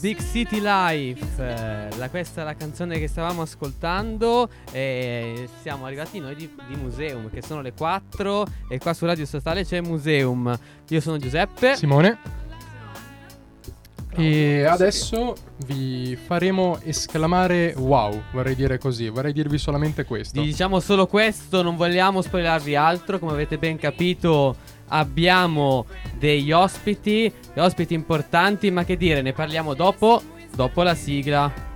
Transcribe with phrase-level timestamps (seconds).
[0.00, 6.34] Big City Life, la, questa è la canzone che stavamo ascoltando e siamo arrivati noi
[6.34, 10.58] di, di, Museum che sono le 4 e qua su Radio Statale c'è Museum.
[10.88, 11.76] Io sono Giuseppe.
[11.76, 12.38] Simone.
[14.16, 15.36] E adesso
[15.66, 20.40] vi faremo esclamare wow, vorrei dire così, vorrei dirvi solamente questo.
[20.40, 24.56] Diciamo solo questo, non vogliamo spoilerarvi altro, come avete ben capito
[24.90, 30.22] abbiamo degli ospiti, ospiti importanti, ma che dire, ne parliamo dopo,
[30.54, 31.68] dopo la sigla.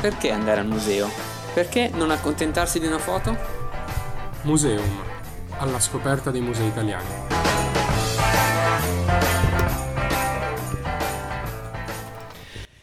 [0.00, 1.10] Perché andare al museo?
[1.52, 3.36] Perché non accontentarsi di una foto?
[4.42, 5.02] Museum,
[5.58, 7.57] alla scoperta dei musei italiani.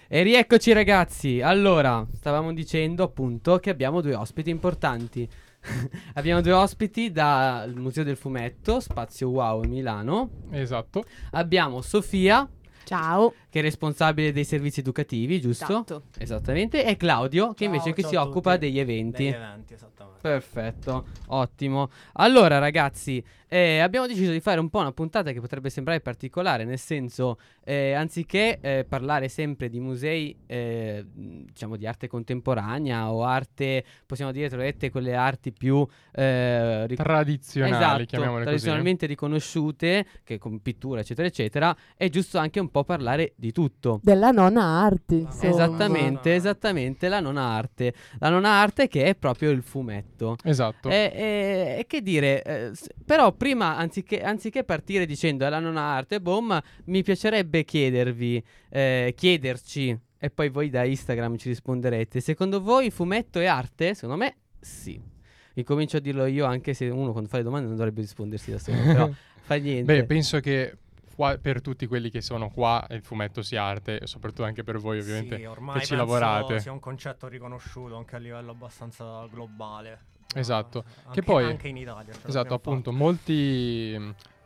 [0.07, 5.27] E rieccoci ragazzi, allora, stavamo dicendo appunto che abbiamo due ospiti importanti.
[6.13, 10.29] abbiamo due ospiti dal Museo del Fumetto, Spazio Wow Milano.
[10.51, 11.03] Esatto.
[11.31, 12.47] Abbiamo Sofia.
[12.83, 13.33] Ciao.
[13.55, 15.63] Che è responsabile dei servizi educativi, giusto?
[15.63, 16.03] Esatto.
[16.17, 16.83] Esattamente.
[16.83, 19.23] E Claudio, che ciao, invece che si occupa degli eventi.
[19.23, 20.19] Degli eventi, esattamente.
[20.19, 21.89] Perfetto, ottimo.
[22.13, 26.65] Allora ragazzi, eh, abbiamo deciso di fare un po' una puntata che potrebbe sembrare particolare,
[26.65, 33.23] nel senso, eh, anziché eh, parlare sempre di musei, eh, diciamo, di arte contemporanea o
[33.23, 39.11] arte, possiamo dire, trovate quelle arti più eh, ric- tradizionali, esatto, chiamiamole tradizionalmente così.
[39.11, 43.99] riconosciute, che con pittura, eccetera, eccetera, è giusto anche un po' parlare di tutto.
[44.01, 45.15] Della nona arte.
[45.15, 45.51] Insomma.
[45.51, 47.93] Esattamente, esattamente, la nona arte.
[48.19, 50.35] La nona arte che è proprio il fumetto.
[50.43, 50.89] Esatto.
[50.89, 52.71] E, e, e che dire, eh,
[53.05, 59.13] però prima, anziché, anziché, partire dicendo è la nona arte, boom, mi piacerebbe chiedervi, eh,
[59.15, 63.93] chiederci, e poi voi da Instagram ci risponderete, secondo voi fumetto è arte?
[63.93, 64.99] Secondo me sì.
[65.57, 68.59] Incomincio a dirlo io anche se uno quando fa le domande non dovrebbe rispondersi da
[68.59, 69.09] solo, però
[69.41, 69.83] fa niente.
[69.83, 70.79] Beh, penso che
[71.15, 74.77] qua, per tutti quelli che sono qua il fumetto sia arte, e soprattutto anche per
[74.77, 76.59] voi ovviamente sì, ormai che ci lavorate.
[76.59, 80.13] sia un concetto riconosciuto anche a livello abbastanza globale.
[80.35, 82.13] Esatto, uh, che poi anche in Italia.
[82.13, 83.97] Cioè esatto, appunto, molti,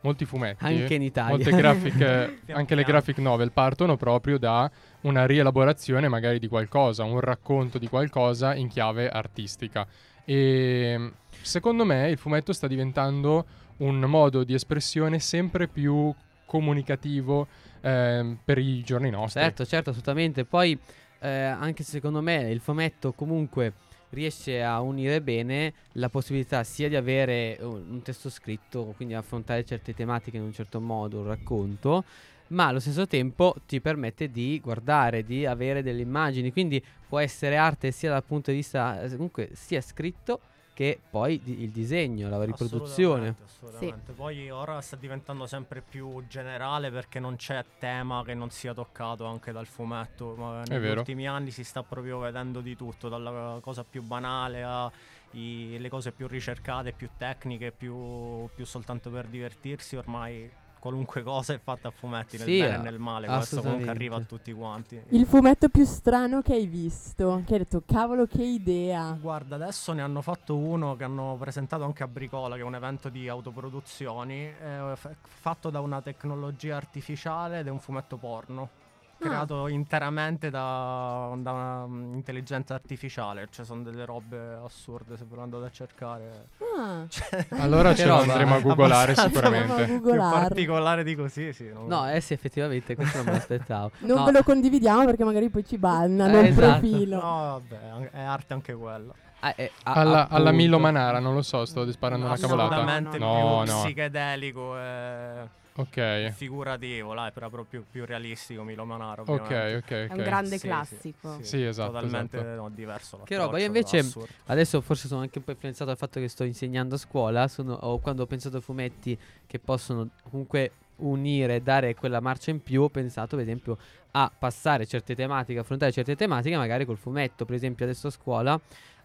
[0.02, 4.70] molti fumetti, anche in Italia, molte graphic, anche le graphic novel partono proprio da
[5.02, 9.86] una rielaborazione magari di qualcosa, un racconto di qualcosa in chiave artistica.
[10.24, 13.44] E secondo me il fumetto sta diventando
[13.78, 16.14] un modo di espressione sempre più
[16.50, 17.46] comunicativo
[17.80, 19.40] eh, per i giorni nostri.
[19.40, 20.44] Certo, certo, assolutamente.
[20.44, 20.76] Poi
[21.20, 23.72] eh, anche secondo me il fumetto comunque
[24.10, 29.94] riesce a unire bene la possibilità sia di avere un, testo scritto, quindi affrontare certe
[29.94, 32.02] tematiche in un certo modo, un racconto,
[32.48, 37.56] ma allo stesso tempo ti permette di guardare, di avere delle immagini, quindi può essere
[37.56, 40.40] arte sia dal punto di vista eh, comunque sia scritto
[40.80, 43.28] che poi di, il disegno, la riproduzione.
[43.28, 44.12] Assolutamente, assolutamente.
[44.12, 44.12] Sì.
[44.14, 49.26] Poi ora sta diventando sempre più generale perché non c'è tema che non sia toccato
[49.26, 50.34] anche dal fumetto.
[50.38, 55.88] Ma negli ultimi anni si sta proprio vedendo di tutto, dalla cosa più banale alle
[55.90, 59.96] cose più ricercate, più tecniche, più, più soltanto per divertirsi.
[59.96, 63.88] Ormai qualunque cosa è fatta a fumetti, nel sì, bene e nel male, questo comunque
[63.88, 65.00] arriva a tutti quanti.
[65.10, 67.42] Il fumetto più strano che hai visto?
[67.46, 69.16] Che hai detto, cavolo che idea.
[69.20, 72.74] Guarda, adesso ne hanno fatto uno che hanno presentato anche a Bricola, che è un
[72.74, 78.79] evento di autoproduzioni, eh, f- fatto da una tecnologia artificiale ed è un fumetto porno
[79.20, 79.70] creato ah.
[79.70, 83.48] interamente da, da un'intelligenza artificiale.
[83.50, 85.16] Cioè, sono delle robe assurde.
[85.16, 87.04] Se ve lo andate a cercare, ah.
[87.08, 89.84] cioè, allora ce lo andremo a googolare sicuramente.
[89.84, 91.70] Più particolare di così, sì.
[91.72, 91.86] Non...
[91.86, 93.90] No, eh sì, effettivamente, questo non me l'aspettavo.
[94.00, 94.24] non no.
[94.24, 96.78] ve lo condividiamo perché magari poi ci bannano eh, il esatto.
[96.78, 97.20] profilo.
[97.20, 99.14] No, vabbè, è arte anche quello.
[99.42, 102.74] Ah, eh, a, alla, alla, Milo Manara, non lo so, sto disparando no, una cavolata.
[102.74, 103.80] Assolutamente no, più no.
[103.82, 104.78] psichedelico.
[104.78, 106.30] E ok.
[106.32, 109.22] figurativo, però proprio più realistico Milo Manaro.
[109.26, 109.90] Ok, ok, ok.
[109.90, 111.36] È un grande sì, classico.
[111.36, 111.92] Sì, sì, sì esatto.
[111.92, 112.60] Totalmente esatto.
[112.60, 113.22] No, diverso.
[113.24, 114.02] Che roba, io invece
[114.46, 117.74] adesso forse sono anche un po' influenzato dal fatto che sto insegnando a scuola, sono,
[117.74, 122.82] o quando ho pensato a fumetti che possono comunque unire, dare quella marcia in più,
[122.82, 123.78] ho pensato per esempio
[124.12, 128.60] a passare certe tematiche, affrontare certe tematiche magari col fumetto, per esempio adesso a scuola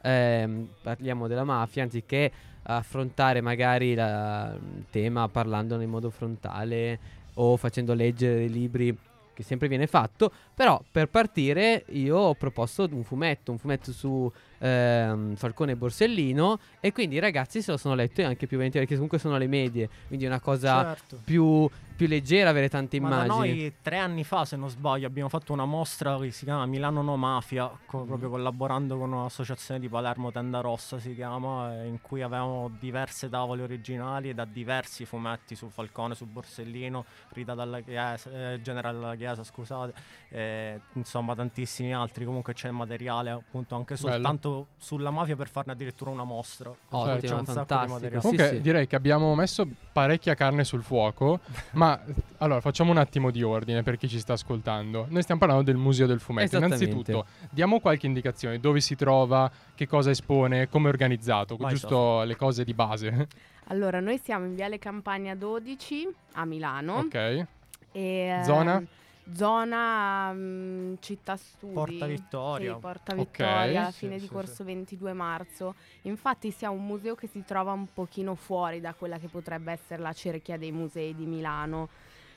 [0.05, 2.31] ehm, parliamo della mafia anziché
[2.67, 4.59] affrontare magari il
[4.89, 6.99] tema parlandone in modo frontale
[7.35, 8.97] o facendo leggere dei libri
[9.35, 14.31] che sempre viene fatto, però per partire io ho proposto un fumetto, un fumetto su
[14.59, 18.85] ehm, Falcone e Borsellino e quindi i ragazzi se lo sono letto anche più volentieri
[18.85, 21.19] perché comunque sono le medie, quindi è una cosa certo.
[21.23, 23.59] più più leggera avere tante Ma immagini.
[23.59, 27.01] noi tre anni fa, se non sbaglio, abbiamo fatto una mostra che si chiama Milano
[27.01, 28.07] No Mafia, co- mm.
[28.07, 33.29] proprio collaborando con un'associazione di Palermo, Tenda Rossa si chiama, eh, in cui avevamo diverse
[33.29, 39.15] tavole originali da diversi fumetti su Falcone, su Borsellino, Rita dalla Chiesa, eh, Generale della
[39.15, 39.93] Chiesa, scusate,
[40.29, 42.25] eh, insomma tantissimi altri.
[42.25, 44.67] Comunque c'è materiale appunto anche soltanto Bello.
[44.77, 46.69] sulla mafia per farne addirittura una mostra.
[46.89, 48.19] Ottimo, c'è un fantastico.
[48.19, 48.61] Comunque sì, sì.
[48.61, 51.39] direi che abbiamo messo parecchia carne sul fuoco,
[51.71, 51.99] ma Ma
[52.39, 55.05] allora facciamo un attimo di ordine per chi ci sta ascoltando.
[55.09, 56.57] Noi stiamo parlando del Museo del Fumetto.
[56.57, 61.87] Innanzitutto, diamo qualche indicazione: dove si trova, che cosa espone, come è organizzato, Vai giusto
[61.87, 62.23] so.
[62.23, 63.27] le cose di base.
[63.69, 66.97] Allora, noi siamo in Viale Campania 12 a Milano.
[66.97, 67.45] Ok.
[67.91, 68.77] E, Zona?
[68.77, 68.87] Ehm,
[69.33, 71.73] zona um, città studi.
[71.73, 72.73] Porta Vittoria.
[72.73, 73.75] Sì, Porta Vittoria okay.
[73.75, 75.75] alla fine sì, di sì, corso 22 marzo.
[76.03, 80.01] Infatti siamo un museo che si trova un pochino fuori da quella che potrebbe essere
[80.01, 81.89] la cerchia dei musei di Milano.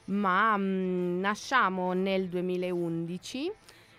[0.06, 3.52] Ma um, nasciamo nel 2011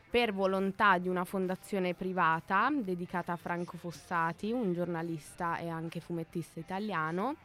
[0.10, 6.60] per volontà di una fondazione privata dedicata a Franco Fossati, un giornalista e anche fumettista
[6.60, 7.36] italiano,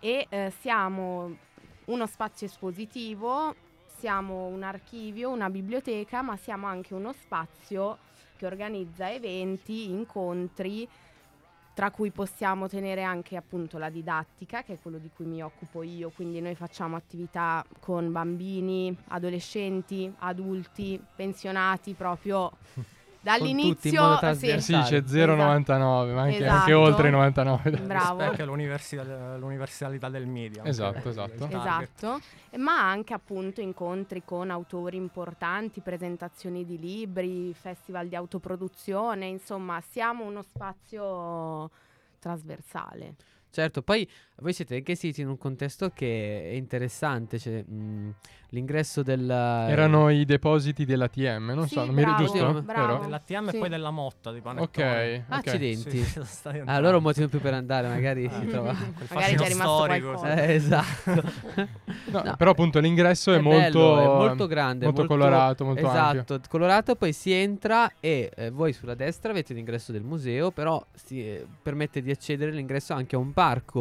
[0.00, 1.36] e eh, siamo
[1.84, 3.54] uno spazio espositivo
[4.00, 7.98] siamo un archivio, una biblioteca, ma siamo anche uno spazio
[8.36, 10.88] che organizza eventi, incontri,
[11.74, 15.82] tra cui possiamo tenere anche appunto la didattica, che è quello di cui mi occupo
[15.82, 22.50] io, quindi noi facciamo attività con bambini, adolescenti, adulti, pensionati, proprio
[23.22, 24.60] Dall'inizio sì.
[24.60, 25.72] sì, c'è 0,99, esatto.
[25.76, 26.56] ma anche, esatto.
[26.56, 27.70] anche, oltre 99.
[27.82, 28.16] Bravo.
[28.16, 30.64] Perché l'universalità, l'universalità del media.
[30.64, 31.46] Esatto, esatto.
[31.46, 32.20] Esatto,
[32.56, 40.24] ma anche appunto incontri con autori importanti, presentazioni di libri, festival di autoproduzione, insomma, siamo
[40.24, 41.70] uno spazio
[42.18, 43.14] trasversale.
[43.50, 44.08] Certo, poi
[44.40, 48.14] voi siete anche siti in un contesto che è interessante, cioè, mh,
[48.50, 49.28] l'ingresso del...
[49.28, 52.62] Erano i depositi dell'ATM, non sì, so, non mi eri giusto?
[52.62, 53.02] Bravo.
[53.02, 53.56] Dell'ATM sì.
[53.56, 54.66] e poi della Motta di Panettone.
[54.66, 55.24] Ok, okay.
[55.28, 56.02] Accidenti.
[56.02, 58.72] Sì, allora un motivo più per andare, magari si trova...
[59.12, 60.24] magari c'è rimasto storico.
[60.24, 61.22] Eh, esatto.
[62.10, 63.78] no, no, però appunto l'ingresso è, è molto...
[63.78, 64.84] Bello, è molto grande.
[64.86, 66.40] Molto, molto colorato, molto esatto, ampio.
[66.48, 71.20] colorato, poi si entra e eh, voi sulla destra avete l'ingresso del museo, però si
[71.20, 73.38] eh, permette di accedere l'ingresso anche a un parco.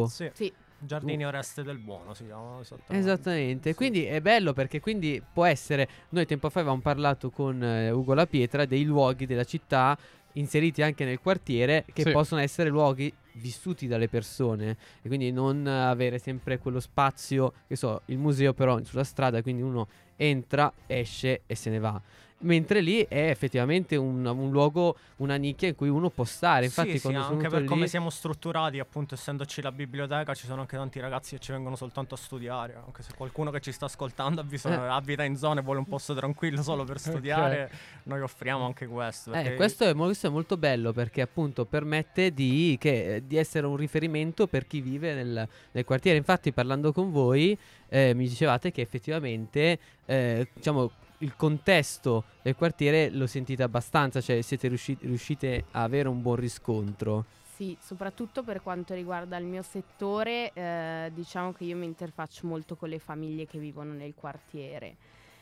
[0.07, 0.29] Sì.
[0.33, 0.53] sì.
[0.81, 3.75] Giardini Oreste del Buono si chiama Esattamente, sì.
[3.75, 8.13] quindi è bello perché quindi può essere, noi tempo fa avevamo parlato con eh, Ugo
[8.13, 9.97] La Pietra dei luoghi della città
[10.33, 12.11] inseriti anche nel quartiere che sì.
[12.11, 18.01] possono essere luoghi vissuti dalle persone e quindi non avere sempre quello spazio, che so,
[18.05, 22.01] il museo però sulla strada, quindi uno entra, esce e se ne va
[22.39, 26.65] mentre lì è effettivamente un, un, luogo, una nicchia in cui uno può stare.
[26.65, 27.67] Infatti, sì, sì, anche per lì...
[27.67, 31.75] come siamo strutturati, appunto, essendoci la biblioteca, ci sono anche tanti ragazzi che ci vengono
[31.75, 32.81] soltanto a studiare.
[32.85, 34.89] Anche se qualcuno che ci sta ascoltando bisogno, eh.
[34.89, 37.77] abita in zone e vuole un posto tranquillo solo per studiare, okay.
[38.03, 39.33] noi offriamo anche questo.
[39.33, 43.75] Eh, questo, è, questo, è, molto bello perché appunto permette di, che, di essere un
[43.75, 46.17] riferimento per chi vive nel, nel quartiere.
[46.17, 47.57] Infatti, parlando con voi,
[47.89, 54.41] eh, mi dicevate che effettivamente, eh, diciamo, il contesto del quartiere lo sentite abbastanza, cioè
[54.41, 57.25] siete riusciti, riuscite a avere un buon riscontro.
[57.55, 62.75] Sì, soprattutto per quanto riguarda il mio settore, eh, diciamo che io mi interfaccio molto
[62.75, 64.95] con le famiglie che vivono nel quartiere.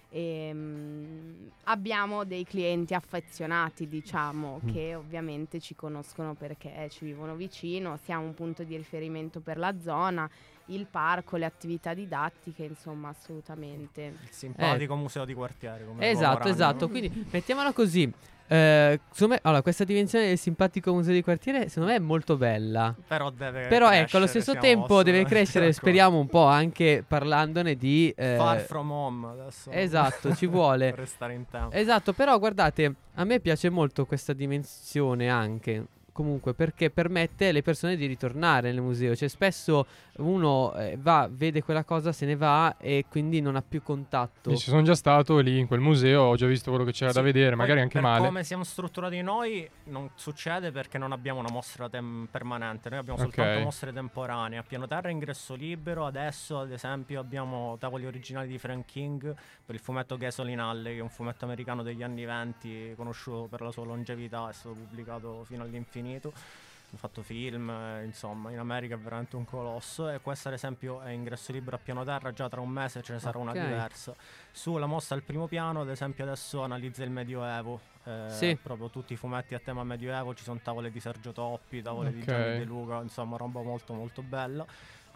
[0.09, 4.73] E, ehm, mh, abbiamo dei clienti affezionati, diciamo, mm.
[4.73, 9.79] che ovviamente ci conoscono perché ci vivono vicino, siamo un punto di riferimento per la
[9.79, 10.27] zona
[10.67, 14.13] il parco, le attività didattiche, insomma, assolutamente.
[14.23, 14.97] Il simpatico eh.
[14.97, 15.85] museo di quartiere.
[15.99, 16.89] esatto, esatto.
[16.89, 18.11] Quindi mettiamola così.
[18.49, 22.95] Eh, me, allora, questa dimensione del simpatico museo di quartiere, secondo me, è molto bella.
[23.07, 27.75] Però deve Però crescere, ecco, allo stesso tempo deve crescere, speriamo un po' anche parlandone
[27.75, 28.13] di.
[28.15, 29.69] Eh, Far from home adesso.
[29.71, 30.91] Esatto, ci vuole.
[30.91, 31.75] per restare in tempo.
[31.75, 35.85] Esatto, però guardate, a me piace molto questa dimensione anche
[36.17, 39.15] comunque perché permette alle persone di ritornare nel museo.
[39.15, 39.85] Cioè, spesso
[40.17, 44.55] uno eh, va, vede quella cosa, se ne va e quindi non ha più contatto.
[44.55, 47.17] Ci sono già stato lì in quel museo, ho già visto quello che c'era sì,
[47.17, 48.25] da vedere, magari anche male.
[48.25, 53.19] Come siamo strutturati noi, non succede perché non abbiamo una mostra tem- permanente, noi abbiamo
[53.19, 53.31] okay.
[53.31, 54.57] soltanto mostre temporanee.
[54.57, 56.07] A piano terra ingresso libero.
[56.07, 60.99] Adesso, ad esempio, abbiamo tavoli originali di Frank King per il fumetto Gasoline Alley, che
[60.99, 65.43] è un fumetto americano degli anni 20, conosciuto per la sua longevità, è stato pubblicato
[65.43, 66.05] fino all'infinito.
[66.15, 70.09] Ha fatto film, eh, insomma, in America è veramente un colosso.
[70.09, 72.31] E questo, ad esempio, è ingresso libero a piano terra.
[72.31, 73.51] Già tra un mese ce ne sarà okay.
[73.51, 74.15] una diversa.
[74.51, 77.79] Sulla mostra al primo piano, ad esempio, adesso analizza il Medioevo.
[78.05, 78.55] Eh, sì.
[78.55, 80.33] Proprio tutti i fumetti a tema Medioevo.
[80.33, 82.19] Ci sono tavole di Sergio Toppi, tavole okay.
[82.19, 84.65] di Gianni De Luca, insomma, roba molto, molto bella.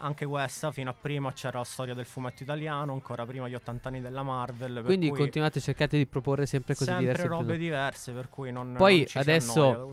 [0.04, 3.88] Anche questa, fino a prima c'era la storia del fumetto italiano, ancora prima gli 80
[3.88, 4.82] anni della Marvel.
[4.84, 7.22] Quindi continuate a cercare di proporre sempre cose sempre diverse.
[7.22, 9.92] Sempre robe diverse, per cui non Poi non adesso,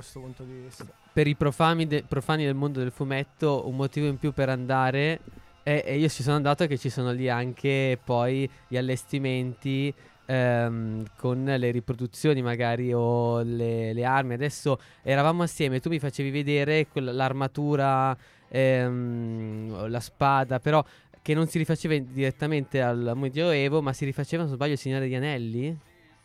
[1.14, 5.20] per i profani, de- profani, del mondo del fumetto, un motivo in più per andare.
[5.62, 9.94] E, e io ci sono andato che ci sono lì anche poi gli allestimenti
[10.30, 14.34] ehm, con le riproduzioni magari o le, le, armi.
[14.34, 18.18] Adesso eravamo assieme, tu mi facevi vedere l'armatura
[18.50, 20.84] ehm, la spada, però
[21.22, 25.02] che non si rifaceva direttamente al Medioevo, ma si rifaceva, se non sbaglio, il Signore
[25.02, 25.78] degli Anelli?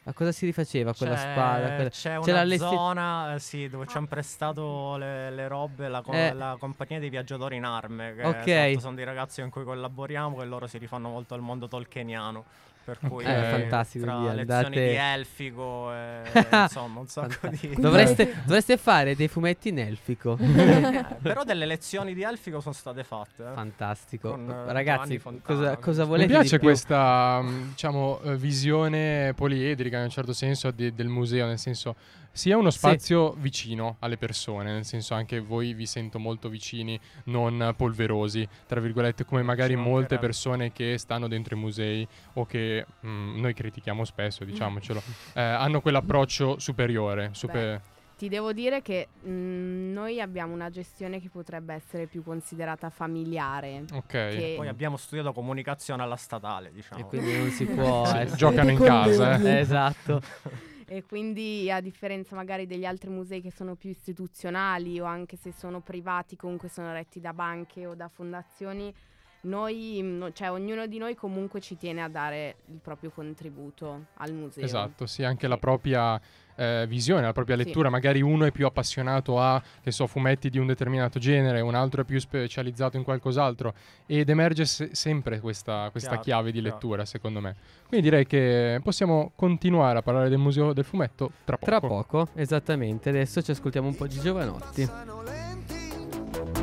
[0.06, 1.74] A cosa si rifaceva quella c'è, spada?
[1.74, 1.88] Quella...
[1.88, 6.12] C'è, c'è una zona eh, sì, dove ci hanno prestato le, le robe la, co-
[6.12, 6.34] eh.
[6.34, 8.14] la, compagnia dei viaggiatori in arme.
[8.14, 8.80] Che okay.
[8.80, 12.44] sono dei ragazzi con cui collaboriamo e loro si rifanno molto al mondo tolkieniano.
[12.84, 14.88] Per cui è fantastico tra lezioni andate...
[14.88, 16.22] di elfico e
[16.52, 20.36] insomma un sacco di dovreste, dovreste, fare dei fumetti in elfico.
[20.38, 23.54] Eh, però delle lezioni di elfico sono state fatte eh.
[23.54, 24.30] fantastico.
[24.30, 30.04] Con, eh, ragazzi cosa, cosa, volete mi piace questa mm, diciamo eh, visione poliedrica in
[30.04, 31.96] un certo senso di, del museo nel senso
[32.34, 33.40] sia uno spazio sì.
[33.42, 39.24] vicino alle persone, nel senso anche voi vi sento molto vicini, non polverosi, tra virgolette,
[39.24, 44.04] come magari molte persone che stanno dentro i musei o che mh, mm, noi critichiamo
[44.04, 45.02] spesso, diciamocelo,
[45.34, 47.30] eh, hanno quell'approccio superiore.
[47.32, 47.80] Super
[48.16, 52.88] ti devo dire che mh, mm, noi abbiamo una gestione che potrebbe essere più considerata
[52.88, 53.84] familiare.
[53.92, 54.54] Ok.
[54.54, 57.00] Poi abbiamo studiato comunicazione alla statale, diciamo.
[57.00, 58.04] E quindi non si può.
[58.26, 59.58] sì, giocano in casa, eh.
[59.58, 60.22] esatto.
[60.86, 65.52] e quindi a differenza magari degli altri musei che sono più istituzionali o anche se
[65.52, 68.94] sono privati comunque sono retti da banche o da fondazioni
[69.44, 74.32] noi, mm, cioè ognuno di noi comunque ci tiene a dare il proprio contributo al
[74.32, 74.64] museo.
[74.64, 75.48] Esatto, sì, anche sì.
[75.48, 76.20] la propria
[76.56, 77.88] eh, visione, la propria lettura.
[77.88, 77.92] Sì.
[77.92, 82.02] Magari uno è più appassionato a, che so, fumetti di un determinato genere, un altro
[82.02, 83.74] è più specializzato in qualcos'altro
[84.06, 86.74] ed emerge se- sempre questa, questa chiave, chiave di chiave.
[86.74, 87.54] lettura, secondo me.
[87.88, 91.70] Quindi direi che possiamo continuare a parlare del Museo del Fumetto tra poco.
[91.70, 93.08] Tra poco, esattamente.
[93.10, 95.43] Adesso ci ascoltiamo un po' di Giovanotti.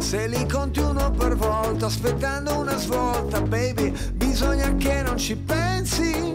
[0.01, 6.31] Se li conti uno per volta, aspettando una svolta, baby, bisogna che non ci pensi.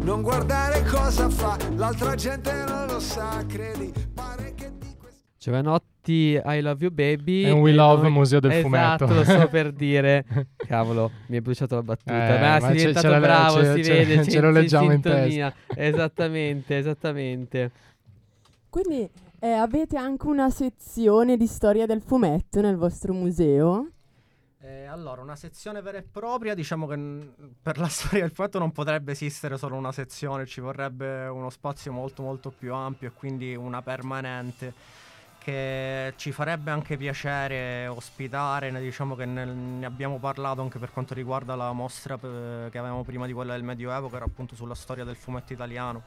[0.00, 3.92] Non guardare cosa fa, l'altra gente non lo sa, credi.
[4.12, 5.20] Pare che di questo...
[5.38, 7.44] Giovanotti, I love you baby.
[7.44, 8.12] E un We Love noi...
[8.12, 9.04] Museo del esatto, Fumetto.
[9.04, 10.24] Esatto, lo so per dire.
[10.56, 12.36] Cavolo, mi è bruciato la battuta.
[12.36, 14.24] Eh, ma, ma si è diventato bravo, ce, si ce, vede.
[14.24, 15.54] Ce, ce lo leggiamo in, in testa.
[15.76, 17.70] Esattamente, esattamente.
[18.68, 19.08] Quindi
[19.42, 23.88] eh, avete anche una sezione di storia del fumetto nel vostro museo?
[24.60, 28.60] Eh, allora, una sezione vera e propria, diciamo che n- per la storia del fumetto
[28.60, 33.12] non potrebbe esistere solo una sezione, ci vorrebbe uno spazio molto molto più ampio e
[33.12, 34.72] quindi una permanente
[35.40, 41.14] che ci farebbe anche piacere ospitare, diciamo che nel, ne abbiamo parlato anche per quanto
[41.14, 44.76] riguarda la mostra p- che avevamo prima di quella del Medioevo, che era appunto sulla
[44.76, 46.02] storia del fumetto italiano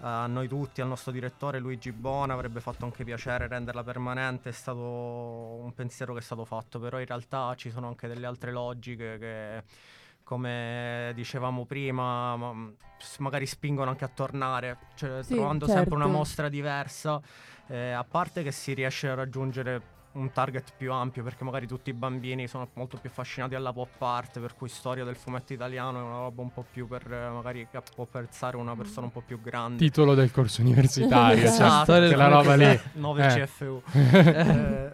[0.00, 4.52] a noi tutti, al nostro direttore Luigi Bona, avrebbe fatto anche piacere renderla permanente, è
[4.52, 8.52] stato un pensiero che è stato fatto, però in realtà ci sono anche delle altre
[8.52, 9.62] logiche che
[10.22, 12.36] come dicevamo prima,
[13.18, 15.80] magari spingono anche a tornare, cioè sì, trovando certo.
[15.80, 16.18] sempre una certo.
[16.18, 17.20] mostra diversa,
[17.66, 21.90] eh, a parte che si riesce a raggiungere un target più ampio perché magari tutti
[21.90, 25.98] i bambini sono molto più affascinati alla pop art per cui storia del fumetto italiano
[25.98, 29.22] è una roba un po' più per magari che può apprezzare una persona un po'
[29.24, 33.46] più grande titolo del corso universitario cioè, esatto, cioè, quella roba lì 9 eh.
[33.46, 34.92] CFU eh,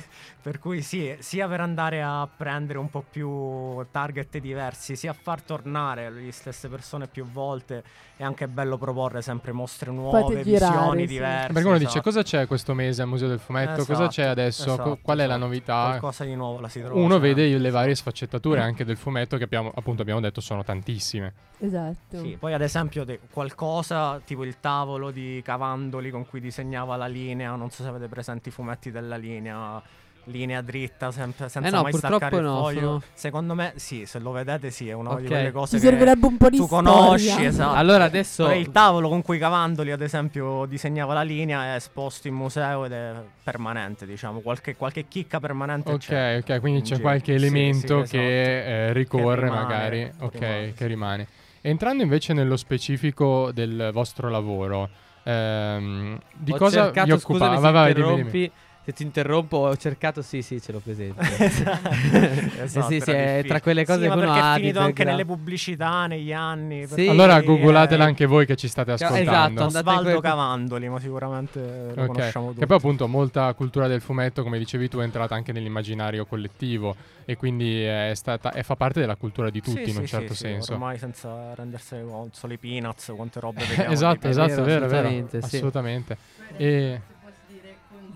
[0.42, 5.16] per cui sì sia per andare a prendere un po' più target diversi sia a
[5.18, 7.82] far tornare le stesse persone più volte
[8.16, 11.06] è anche bello proporre sempre mostre nuove visioni sì.
[11.06, 11.90] diverse perché uno esatto.
[11.90, 13.92] dice cosa c'è questo mese al museo del fumetto esatto.
[13.92, 15.44] cosa c'è adesso adesso esatto, qual è la esatto.
[15.44, 15.84] novità?
[15.88, 17.00] Qualcosa di nuovo la si trova.
[17.00, 18.62] Uno vede le varie sfaccettature mm.
[18.62, 21.32] anche del fumetto che abbiamo, appunto abbiamo detto sono tantissime.
[21.58, 22.18] Esatto.
[22.18, 27.06] Sì, poi ad esempio de- qualcosa tipo il tavolo di Cavandoli con cui disegnava la
[27.06, 29.82] linea, non so se avete presenti i fumetti della linea
[30.24, 32.80] linea dritta sempre, senza eh no, mai staccare no, il foglio.
[32.80, 33.02] Sono...
[33.12, 35.22] Secondo me, sì, se lo vedete, sì, è una okay.
[35.22, 36.90] di quelle cose Ci servirebbe un po' di tu storia.
[36.90, 37.44] conosci.
[37.44, 37.74] Esatto.
[37.74, 42.34] Allora adesso il tavolo con cui Cavandoli, ad esempio, disegnava la linea è esposto in
[42.34, 43.12] museo ed è
[43.42, 45.92] permanente, diciamo, qualche, qualche chicca permanente.
[45.92, 48.68] Ok, c'è ok, quindi c'è qualche elemento sì, sì, che esatto.
[48.68, 50.12] eh, ricorre, che rimane, magari.
[50.20, 51.28] Ok, rimane, che rimane.
[51.60, 54.88] Entrando invece nello specifico del vostro lavoro,
[55.22, 57.60] ehm, di Ho cosa cercato, vi occupate?
[57.60, 58.50] Vai, vai, dimmi, dimmi
[58.84, 61.18] se ti interrompo, ho cercato, sì, sì, ce l'ho presente.
[61.42, 61.88] esatto,
[62.62, 64.52] esatto sì, sì, è tra quelle cose sì, che uno ha.
[64.52, 66.86] è finito anche nelle pubblicità negli anni.
[66.86, 69.62] Sì, allora googlatela eh, anche voi che ci state ascoltando.
[69.62, 72.06] Esatto, Osvaldo que- Cavandoli, ma sicuramente lo okay.
[72.06, 72.60] conosciamo tutti.
[72.60, 76.94] Che poi appunto molta cultura del fumetto, come dicevi tu, è entrata anche nell'immaginario collettivo
[77.24, 80.74] e quindi è stata, è, fa parte della cultura di tutti in un certo senso.
[80.74, 83.92] ormai senza rendersene conto, solo i peanuts, quante robe vediamo.
[83.92, 86.18] esatto, esatto, è vero, è vero, assolutamente.
[86.58, 87.00] E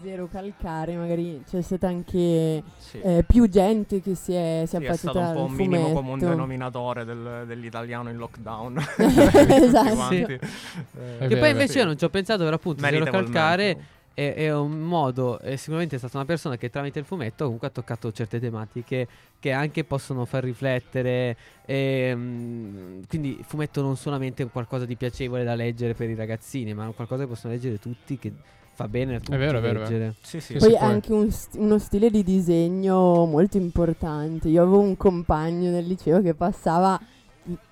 [0.02, 3.00] zero calcare, magari c'è stata anche sì.
[3.00, 5.92] eh, più gente che si è, si sì, è, è stato un po' un minimo
[5.92, 8.78] comune denominatore del, dell'italiano in lockdown.
[8.98, 10.12] esatto.
[10.12, 10.22] Sì.
[10.22, 14.52] Eh, che poi invece io non ci ho pensato, però appunto zero calcare è, è,
[14.52, 18.10] un modo, è sicuramente è stata una persona che tramite il fumetto comunque ha toccato
[18.10, 19.06] certe tematiche
[19.38, 21.36] che anche possono far riflettere.
[21.64, 26.16] E, um, quindi il fumetto non solamente è qualcosa di piacevole da leggere per i
[26.16, 28.32] ragazzini, ma è qualcosa che possono leggere tutti che
[28.78, 30.14] fa bene a tutti è vero, è vero, vero.
[30.22, 34.46] Sì, sì, Poi anche un st- uno stile di disegno molto importante.
[34.46, 37.00] Io avevo un compagno nel liceo che passava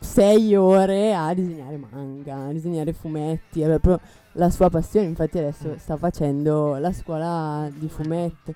[0.00, 5.68] sei ore a disegnare manga, a disegnare fumetti, aveva proprio la sua passione, infatti adesso
[5.68, 5.76] mm.
[5.76, 8.52] sta facendo la scuola di fumetto.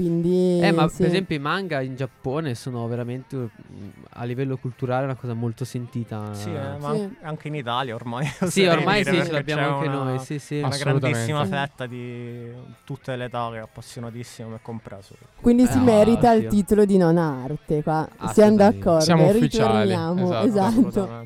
[0.00, 0.96] Quindi, eh, ma sì.
[0.96, 5.66] per esempio i manga in Giappone sono veramente mm, a livello culturale una cosa molto
[5.66, 6.32] sentita.
[6.32, 7.16] Sì, eh, ma sì.
[7.20, 8.26] anche in Italia ormai.
[8.48, 10.18] Sì, ormai sì, ce l'abbiamo anche una, noi.
[10.20, 10.60] Sì, sì.
[10.60, 12.50] Una grandissima fetta di
[12.84, 15.14] tutte le età che è appassionatissimo, me compreso.
[15.38, 17.82] Quindi eh, si merita il titolo di non arte.
[17.82, 19.00] Qua siamo d'accordo.
[19.00, 19.92] Siamo ufficiali.
[19.92, 20.88] Esatto.
[20.88, 21.24] esatto.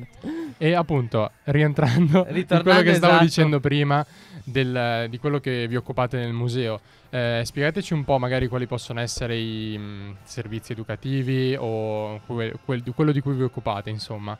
[0.57, 3.23] E appunto, rientrando in quello che stavo esatto.
[3.23, 4.05] dicendo prima
[4.45, 6.79] del, di quello che vi occupate nel museo.
[7.09, 12.55] Eh, spiegateci un po' magari quali possono essere i mh, mm, servizi educativi o que-
[12.63, 14.37] quel, quello di cui vi occupate, insomma.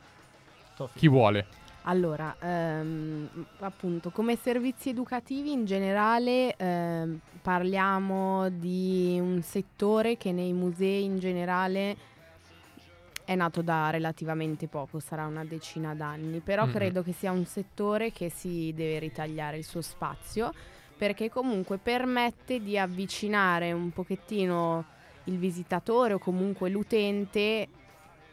[0.93, 1.45] Chi vuole?
[1.87, 10.51] Allora, ehm, appunto, come servizi educativi in generale ehm, parliamo di un settore che nei
[10.51, 11.95] musei in generale
[13.25, 16.73] è nato da relativamente poco, sarà una decina d'anni, però mm-hmm.
[16.73, 20.53] credo che sia un settore che si deve ritagliare il suo spazio
[20.97, 24.85] perché comunque permette di avvicinare un pochettino
[25.25, 27.67] il visitatore o comunque l'utente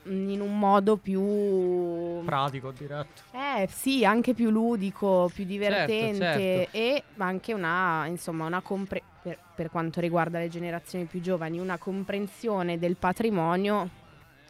[0.09, 3.23] mm, in un modo più pratico, diretto.
[3.33, 6.77] Eh, sì, anche più ludico, più certo, divertente certo, certo.
[6.77, 11.79] e anche una, insomma, una compre- per, per quanto riguarda le generazioni più giovani, una
[11.79, 14.01] comprensione del patrimonio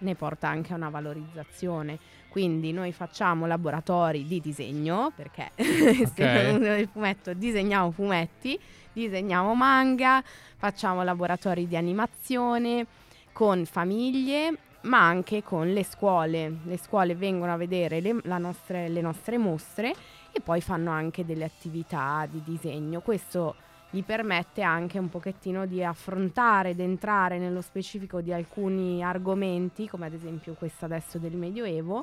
[0.03, 1.99] ne porta anche a una valorizzazione.
[2.29, 5.51] Quindi noi facciamo laboratori di disegno, perché
[6.07, 6.59] okay.
[6.59, 8.59] nel fumetto disegniamo fumetti,
[8.93, 10.23] disegniamo manga,
[10.57, 12.87] facciamo laboratori di animazione
[13.33, 16.59] con famiglie, ma anche con le scuole.
[16.65, 19.95] Le scuole vengono a vedere le, nostre, le nostre mostre
[20.33, 23.01] e poi fanno anche delle attività di disegno.
[23.01, 23.57] Questo
[23.95, 30.07] gli permette anche un pochettino di affrontare ed entrare nello specifico di alcuni argomenti, come
[30.07, 32.03] ad esempio questo adesso del Medioevo,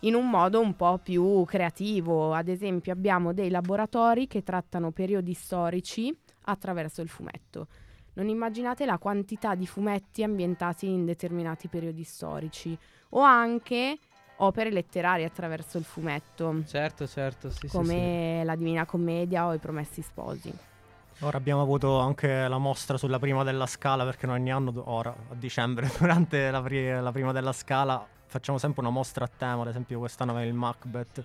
[0.00, 2.34] in un modo un po' più creativo.
[2.34, 6.12] Ad esempio abbiamo dei laboratori che trattano periodi storici
[6.46, 7.68] attraverso il fumetto.
[8.14, 12.76] Non immaginate la quantità di fumetti ambientati in determinati periodi storici
[13.10, 13.98] o anche
[14.38, 16.64] opere letterarie attraverso il fumetto.
[16.66, 18.44] Certo, certo, sì, come sì, sì.
[18.44, 20.68] la Divina Commedia o i Promessi Sposi.
[21.22, 25.10] Ora abbiamo avuto anche la mostra sulla prima della scala perché noi ogni anno, ora
[25.10, 29.60] a dicembre, durante la, pri- la prima della scala, facciamo sempre una mostra a tema.
[29.60, 31.22] Ad esempio, quest'anno aveva il Macbeth.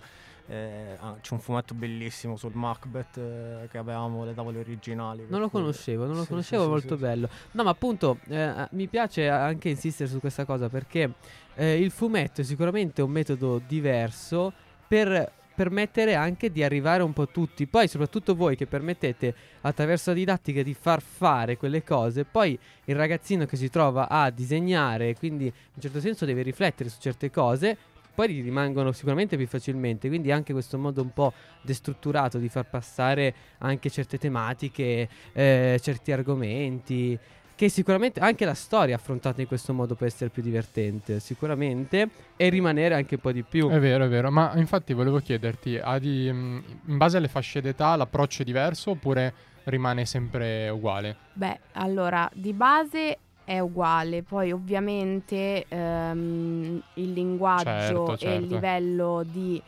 [0.48, 5.24] Eh, ah, c'è un fumetto bellissimo sul Macbeth eh, che avevamo le tavole originali.
[5.28, 7.28] Non lo conoscevo, non lo sì, conoscevo, sì, molto sì, bello.
[7.52, 11.14] No, ma appunto eh, mi piace anche insistere su questa cosa perché
[11.54, 14.52] eh, il fumetto è sicuramente un metodo diverso
[14.86, 17.66] per permettere anche di arrivare un po' tutti.
[17.66, 22.94] Poi, soprattutto voi che permettete attraverso la didattica di far fare quelle cose, poi il
[22.94, 27.30] ragazzino che si trova a disegnare, quindi in un certo senso deve riflettere su certe
[27.30, 27.76] cose.
[28.16, 32.66] Poi gli rimangono sicuramente più facilmente, quindi anche questo modo un po' destrutturato di far
[32.66, 37.18] passare anche certe tematiche, eh, certi argomenti,
[37.56, 42.50] che sicuramente anche la storia affrontata in questo modo può essere più divertente, sicuramente, e
[42.50, 43.70] rimanere anche un po' di più.
[43.70, 47.96] È vero, è vero, ma infatti volevo chiederti, di, mm, in base alle fasce d'età
[47.96, 49.32] l'approccio è diverso oppure
[49.64, 51.16] rimane sempre uguale?
[51.32, 58.24] Beh, allora, di base è uguale, poi ovviamente ehm, il linguaggio certo, certo.
[58.26, 58.54] e il certo.
[58.54, 59.62] livello di...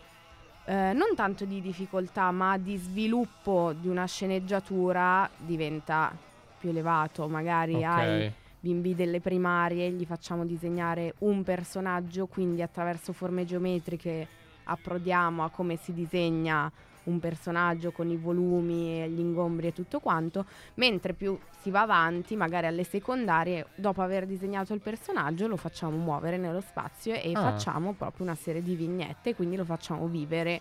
[0.67, 6.13] Eh, non tanto di difficoltà, ma di sviluppo di una sceneggiatura diventa
[6.59, 8.23] più elevato, magari okay.
[8.23, 14.27] ai bimbi delle primarie gli facciamo disegnare un personaggio, quindi attraverso forme geometriche
[14.65, 16.71] approdiamo a come si disegna
[17.05, 20.45] un personaggio con i volumi, gli ingombri e tutto quanto,
[20.75, 25.97] mentre più si va avanti, magari alle secondarie, dopo aver disegnato il personaggio lo facciamo
[25.97, 27.41] muovere nello spazio e ah.
[27.41, 30.61] facciamo proprio una serie di vignette, quindi lo facciamo vivere,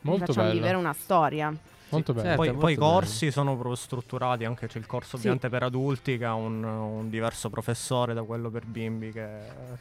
[0.00, 0.58] Molto facciamo bello.
[0.58, 1.52] vivere una storia.
[1.90, 2.26] Molto bello.
[2.26, 3.32] Certo, poi, molto poi i corsi bello.
[3.32, 5.52] sono proprio strutturati, anche c'è il corso ovviamente sì.
[5.52, 9.26] per adulti che ha un, un, diverso professore da quello per bimbi che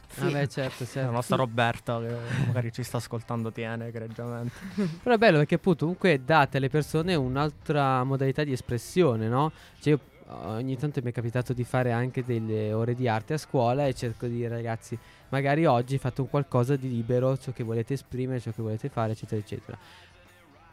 [0.10, 0.22] sì.
[0.22, 1.00] ah beh, certo, certo.
[1.10, 2.16] la nostra Roberta che
[2.48, 4.54] magari ci sta ascoltando tiene egregiamente.
[5.04, 9.52] Però è bello perché appunto comunque date alle persone un'altra modalità di espressione, no?
[9.80, 13.38] Cioè io ogni tanto mi è capitato di fare anche delle ore di arte a
[13.38, 14.98] scuola e cerco di dire ragazzi
[15.30, 19.12] magari oggi fate un qualcosa di libero, ciò che volete esprimere, ciò che volete fare,
[19.12, 19.78] eccetera, eccetera.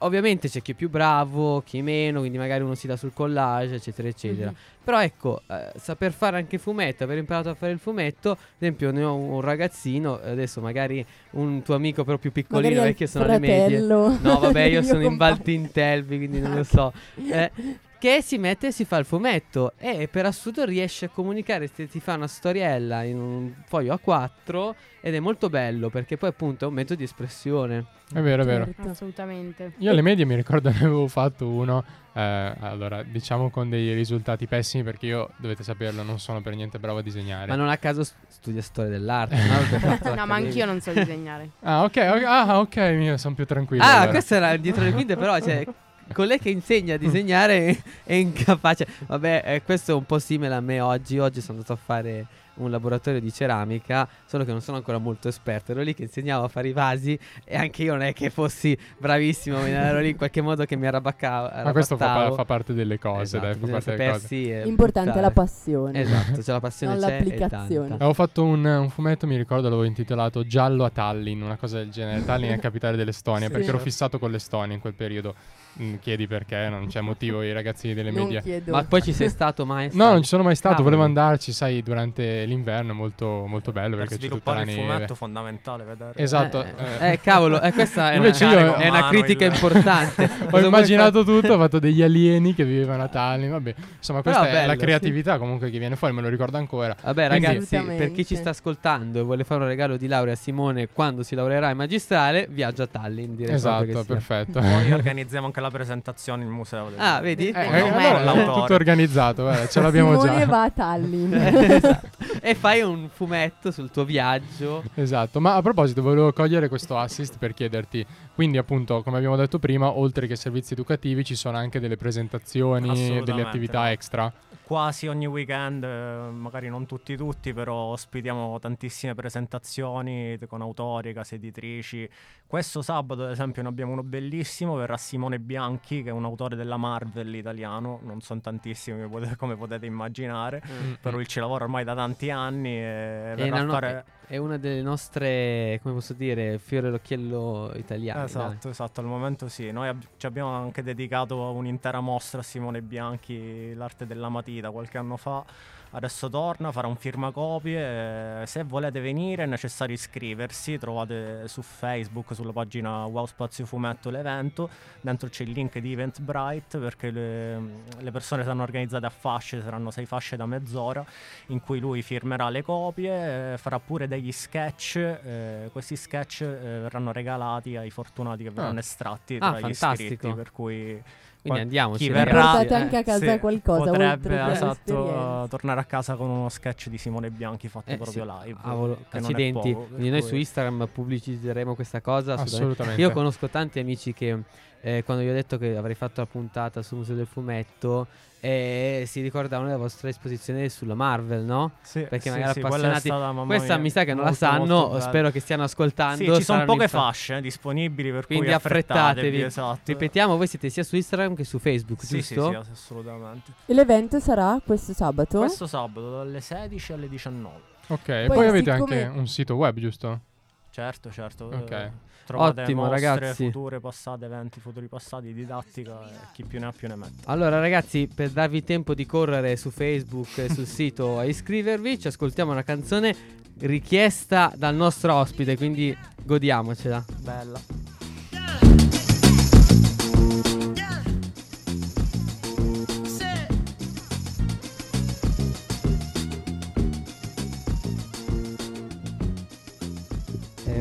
[0.04, 3.76] Ovviamente c'è chi è più bravo, chi meno, quindi magari uno si dà sul collage,
[3.76, 4.46] eccetera, eccetera.
[4.46, 4.82] Mm-hmm.
[4.84, 8.90] Però ecco, eh, saper fare anche fumetto, aver imparato a fare il fumetto, ad esempio
[8.90, 13.38] ne ho un ragazzino, adesso magari un tuo amico però più piccolino, perché sono alle
[13.38, 13.80] medie.
[13.80, 16.92] No, vabbè, io sono in Valtintelvi, quindi non lo so.
[17.30, 17.50] Eh,
[18.04, 22.00] che si mette e si fa il fumetto e per assurdo riesce a comunicare, ti
[22.00, 26.66] fa una storiella in un foglio a quattro ed è molto bello perché poi appunto
[26.66, 27.86] è un metodo di espressione.
[28.12, 28.66] È vero, è vero.
[28.66, 28.90] Certo.
[28.90, 29.72] Assolutamente.
[29.78, 34.46] Io alle medie mi ricordo ne avevo fatto uno, eh, allora diciamo con dei risultati
[34.46, 37.46] pessimi perché io, dovete saperlo, non sono per niente bravo a disegnare.
[37.46, 40.12] Ma non a caso studia storia dell'arte, no?
[40.14, 41.52] no, ma anch'io non so disegnare.
[41.62, 43.82] ah, ok, ok, ah, ok, io sono più tranquillo.
[43.82, 44.10] Ah, allora.
[44.10, 45.66] questo era dietro le quinte però, cioè
[46.12, 48.86] colei che insegna a disegnare è incapace.
[49.06, 51.18] Vabbè, eh, questo è un po' simile a me oggi.
[51.18, 55.28] Oggi sono andato a fare un laboratorio di ceramica, solo che non sono ancora molto
[55.28, 55.72] esperto.
[55.72, 58.76] Ero lì che insegnavo a fare i vasi e anche io non è che fossi
[58.98, 61.64] bravissimo, ero lì in qualche modo che mi arrabaccavo.
[61.64, 64.64] Ma questo fa, fa, parte delle cose, esatto, dai, fa parte delle cose.
[64.64, 66.00] L'importante è la passione.
[66.00, 67.94] Esatto, c'è la passione non l'applicazione.
[67.94, 71.90] Avevo fatto un, un, fumetto, mi ricordo, l'avevo intitolato Giallo a Tallinn, una cosa del
[71.90, 72.24] genere.
[72.24, 73.52] Tallinn è capitale dell'Estonia, sì.
[73.52, 75.34] perché ero fissato con l'Estonia in quel periodo.
[75.82, 78.40] Mm, chiedi perché, non c'è motivo, i ragazzini delle medie.
[78.42, 78.70] Chiedo.
[78.70, 79.90] Ma poi ci sei stato mai?
[79.92, 83.72] No, non ci sono mai stato, ah, volevo andarci, sai, durante l'inverno, è molto, molto
[83.72, 84.80] bello per perché c'è tutta la neve.
[84.80, 86.12] il fumetto fondamentale vedere.
[86.14, 86.62] Esatto.
[86.62, 87.12] Eh, eh.
[87.12, 89.54] eh cavolo, eh, questa è, una, io, è una critica il...
[89.54, 90.30] importante.
[90.50, 93.74] Ho immaginato tutto, ho fatto degli alieni che vivevano a Tallinn, vabbè.
[93.96, 95.38] Insomma, questa Però è bello, la creatività sì.
[95.38, 96.94] comunque che viene fuori, me lo ricordo ancora.
[97.00, 100.34] Vabbè, Quindi, ragazzi, per chi ci sta ascoltando e vuole fare un regalo di laurea
[100.34, 104.60] a Simone quando si laureerà in magistrale, viaggia a Tallinn, direi Esatto, perfetto.
[104.60, 106.90] Poi organizziamo anche la presentazione il museo.
[106.90, 106.98] Del...
[106.98, 107.48] Ah, vedi?
[107.48, 110.46] Eh, eh, allora è tutto organizzato, guarda, ce l'abbiamo Simone già.
[110.46, 111.32] va a Tallinn.
[111.34, 112.08] esatto.
[112.40, 114.82] E fai un fumetto sul tuo viaggio.
[114.94, 119.58] Esatto, ma a proposito volevo cogliere questo assist per chiederti, quindi appunto come abbiamo detto
[119.58, 124.32] prima, oltre che servizi educativi ci sono anche delle presentazioni, delle attività extra
[124.64, 131.34] quasi ogni weekend, eh, magari non tutti tutti, però ospitiamo tantissime presentazioni con autori, case
[131.34, 132.08] editrici.
[132.46, 136.56] Questo sabato, ad esempio, ne abbiamo uno bellissimo, verrà Simone Bianchi, che è un autore
[136.56, 140.92] della Marvel italiano, non sono tantissimi come potete immaginare, mm-hmm.
[141.00, 144.04] però lui ci lavora ormai da tanti anni e, e verrà a fare...
[144.26, 148.24] È una delle nostre, come posso dire, fiore all'occhiello italiano.
[148.24, 148.70] Esatto, dai.
[148.70, 149.70] esatto, al momento sì.
[149.70, 154.98] Noi ab- ci abbiamo anche dedicato un'intera mostra a Simone Bianchi, l'arte della matita, qualche
[154.98, 155.44] anno fa
[155.94, 158.42] adesso torna, farà un firmacopie.
[158.46, 164.68] Se volete venire è necessario iscriversi, trovate su Facebook, sulla pagina Wow Spazio Fumetto l'evento,
[165.00, 167.60] dentro c'è il link di Eventbrite perché le,
[167.98, 171.04] le persone saranno organizzate a fasce, saranno sei fasce da mezz'ora
[171.46, 177.12] in cui lui firmerà le copie, farà pure degli sketch, eh, questi sketch eh, verranno
[177.12, 178.80] regalati ai fortunati che verranno ah.
[178.80, 180.02] estratti tra ah, gli fantastico.
[180.02, 181.02] iscritti, per cui
[181.44, 186.16] quindi andiamo, chi verrà portate anche a casa sì, qualcosa potrebbe esatto, tornare a casa
[186.16, 188.46] con uno sketch di Simone Bianchi fatto eh, proprio sì.
[188.46, 188.58] live.
[188.62, 192.32] Avolo, accidenti, poco, quindi noi su Instagram pubblicizzeremo questa cosa.
[192.34, 192.56] Assolutamente.
[192.56, 193.00] assolutamente.
[193.00, 194.38] Io conosco tanti amici che
[194.86, 198.06] eh, quando vi ho detto che avrei fatto la puntata sul Museo del Fumetto
[198.38, 201.76] e si ricordavano della vostra esposizione sulla Marvel, no?
[201.80, 205.00] Sì, perché sì, magari sì, appassionati stata, questa mia, mi sa che non la sanno,
[205.00, 206.34] spero che stiano ascoltando.
[206.34, 209.40] Sì, ci sono poche fasce eh, disponibili per quindi cui affrettatevi.
[209.40, 209.80] Esatto.
[209.86, 212.48] Ripetiamo, voi siete sia su Instagram che su Facebook, sì, giusto?
[212.48, 213.52] Sì, sì, assolutamente.
[213.64, 215.38] E l'evento sarà questo sabato?
[215.38, 217.54] Questo sabato dalle 16 alle 19.
[217.86, 220.20] Ok, poi e poi avete anche un sito web, giusto?
[220.68, 221.46] Certo, certo.
[221.46, 221.70] Ok.
[221.70, 221.90] Eh,
[222.24, 223.44] Trovate Ottimo, mostre, ragazzi.
[223.44, 227.22] future, passate, eventi, futuri passati, didattica e chi più ne ha più ne mette.
[227.26, 232.08] Allora, ragazzi, per darvi tempo di correre su Facebook e sul sito a iscrivervi, ci
[232.08, 233.14] ascoltiamo una canzone
[233.60, 237.04] richiesta dal nostro ospite, quindi godiamocela.
[237.20, 237.83] Bella.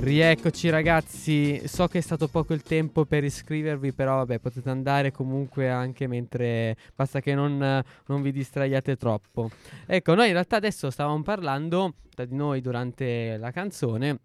[0.04, 5.12] Rieccoci ragazzi, so che è stato poco il tempo per iscrivervi, però vabbè potete andare
[5.12, 9.50] comunque anche mentre basta che non, non vi distraiate troppo.
[9.86, 14.20] Ecco, noi in realtà adesso stavamo parlando tra di noi durante la canzone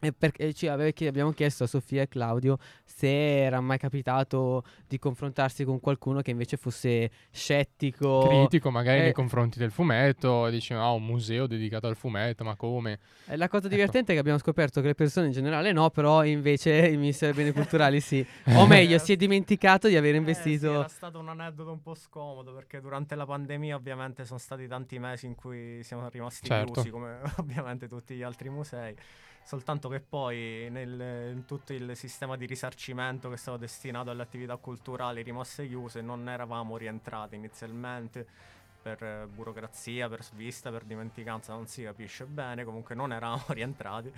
[0.00, 5.64] e perché ci abbiamo chiesto a Sofia e Claudio se era mai capitato di confrontarsi
[5.64, 8.26] con qualcuno che invece fosse scettico.
[8.28, 12.44] Critico magari eh, nei confronti del fumetto, e dice ah, un museo dedicato al fumetto,
[12.44, 12.98] ma come?
[13.26, 13.74] Eh, la cosa ecco.
[13.74, 17.32] divertente è che abbiamo scoperto che le persone in generale no, però invece il Ministero
[17.32, 18.24] dei Beni Culturali sì.
[18.54, 20.66] o meglio, si è dimenticato di aver investito...
[20.66, 24.38] Eh, sì, era stato un aneddoto un po' scomodo perché durante la pandemia ovviamente sono
[24.38, 26.72] stati tanti mesi in cui siamo rimasti certo.
[26.72, 28.94] chiusi come ovviamente tutti gli altri musei
[29.48, 34.56] soltanto che poi nel, in tutto il sistema di risarcimento che stava destinato alle attività
[34.56, 38.26] culturali rimaste chiuse non eravamo rientrati inizialmente
[38.82, 44.12] per eh, burocrazia, per svista, per dimenticanza, non si capisce bene, comunque non eravamo rientrati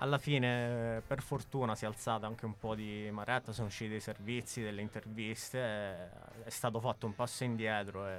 [0.00, 4.00] alla fine per fortuna si è alzata anche un po' di maretta, sono usciti dei
[4.00, 8.18] servizi, delle interviste, è stato fatto un passo indietro e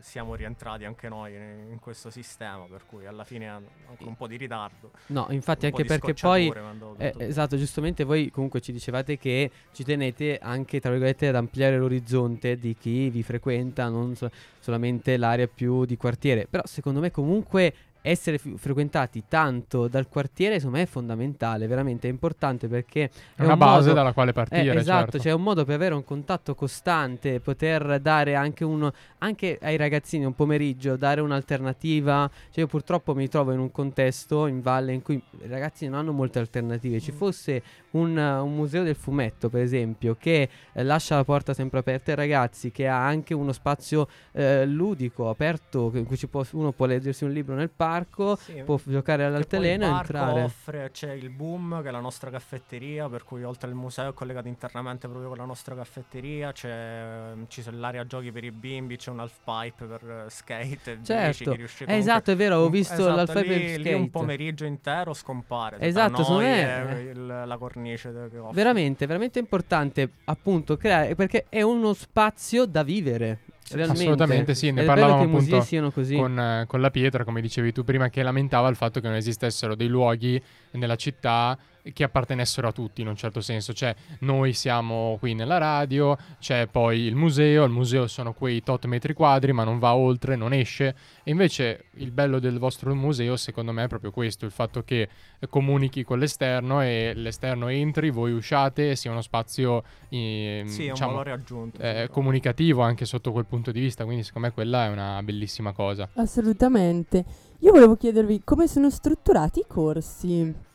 [0.00, 4.36] siamo rientrati anche noi in questo sistema, per cui alla fine anche un po' di
[4.36, 4.90] ritardo.
[5.06, 6.52] No, infatti anche perché poi
[6.96, 11.78] eh, esatto, giustamente voi comunque ci dicevate che ci tenete anche tra virgolette ad ampliare
[11.78, 17.12] l'orizzonte di chi vi frequenta, non so- solamente l'area più di quartiere, però secondo me
[17.12, 23.10] comunque essere f- frequentati tanto dal quartiere secondo me è fondamentale, veramente è importante perché
[23.36, 24.72] è, una base modo, dalla quale partire.
[24.72, 25.18] Eh, esatto, certo.
[25.18, 30.24] c'è un modo per avere un contatto costante, poter dare anche uno anche ai ragazzini
[30.24, 32.28] un pomeriggio dare un'alternativa.
[32.50, 36.00] Cioè io purtroppo mi trovo in un contesto in valle in cui i ragazzi non
[36.00, 37.00] hanno molte alternative.
[37.00, 37.16] Ci mm.
[37.16, 37.62] fosse
[37.92, 42.16] un, un museo del fumetto, per esempio, che eh, lascia la porta sempre aperta ai
[42.16, 47.24] ragazzi, che ha anche uno spazio eh, ludico aperto in cui può, uno può leggersi
[47.24, 50.42] un libro nel parco parco, sì, può giocare all'altalena e entrare.
[50.42, 54.14] offre, c'è il Boom che è la nostra caffetteria, per cui oltre al museo è
[54.14, 59.10] collegato internamente proprio con la nostra caffetteria, c'è, c'è l'area giochi per i bimbi, c'è
[59.10, 61.54] un half pipe per skate, certo.
[61.54, 63.94] bici, eh, esatto, è vero, ho visto esatto, l'half pipe per skate.
[63.94, 65.78] un pomeriggio intero scompare.
[65.80, 68.54] Esatto, secondo me è il, la cornice che offre.
[68.54, 73.40] Veramente, veramente importante appunto creare perché è uno spazio da vivere
[73.76, 74.02] Realmente.
[74.02, 75.66] Assolutamente sì, ne parlavamo appunto
[76.14, 79.16] con, eh, con, la Pietra, come dicevi tu prima, che lamentava il fatto che non
[79.16, 80.40] esistessero dei luoghi
[80.72, 81.58] nella città
[81.92, 86.66] che appartenessero a tutti in un certo senso, cioè noi siamo qui nella radio, c'è
[86.66, 90.52] poi il museo, il museo sono quei tot metri quadri ma non va oltre, non
[90.52, 94.82] esce e invece il bello del vostro museo secondo me è proprio questo, il fatto
[94.84, 95.08] che
[95.48, 101.80] comunichi con l'esterno e l'esterno entri, voi usciate, sia uno spazio eh, sì, diciamo, aggiunto,
[101.80, 105.72] eh, comunicativo anche sotto quel punto di vista, quindi secondo me quella è una bellissima
[105.72, 106.08] cosa.
[106.14, 107.24] Assolutamente.
[107.60, 110.70] Io volevo chiedervi come sono strutturati i corsi.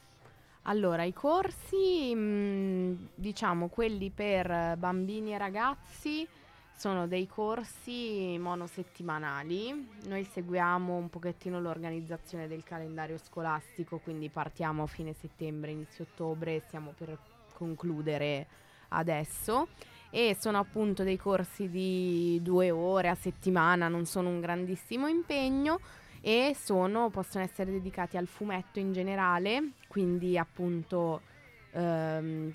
[0.70, 6.28] Allora, i corsi, mh, mm, diciamo quelli per bambini e ragazzi,
[6.76, 9.88] sono dei corsi monosettimanali.
[10.08, 16.62] Noi seguiamo un pochettino l'organizzazione del calendario scolastico, quindi partiamo a fine settembre, inizio ottobre,
[16.68, 17.18] stiamo per
[17.54, 18.48] concludere
[18.90, 19.70] adesso.
[20.10, 25.80] E sono appunto dei corsi di due ore a settimana, non sono un grandissimo impegno
[26.28, 31.22] e sono, possono essere dedicati al fumetto in generale, quindi appunto
[31.72, 32.54] ehm,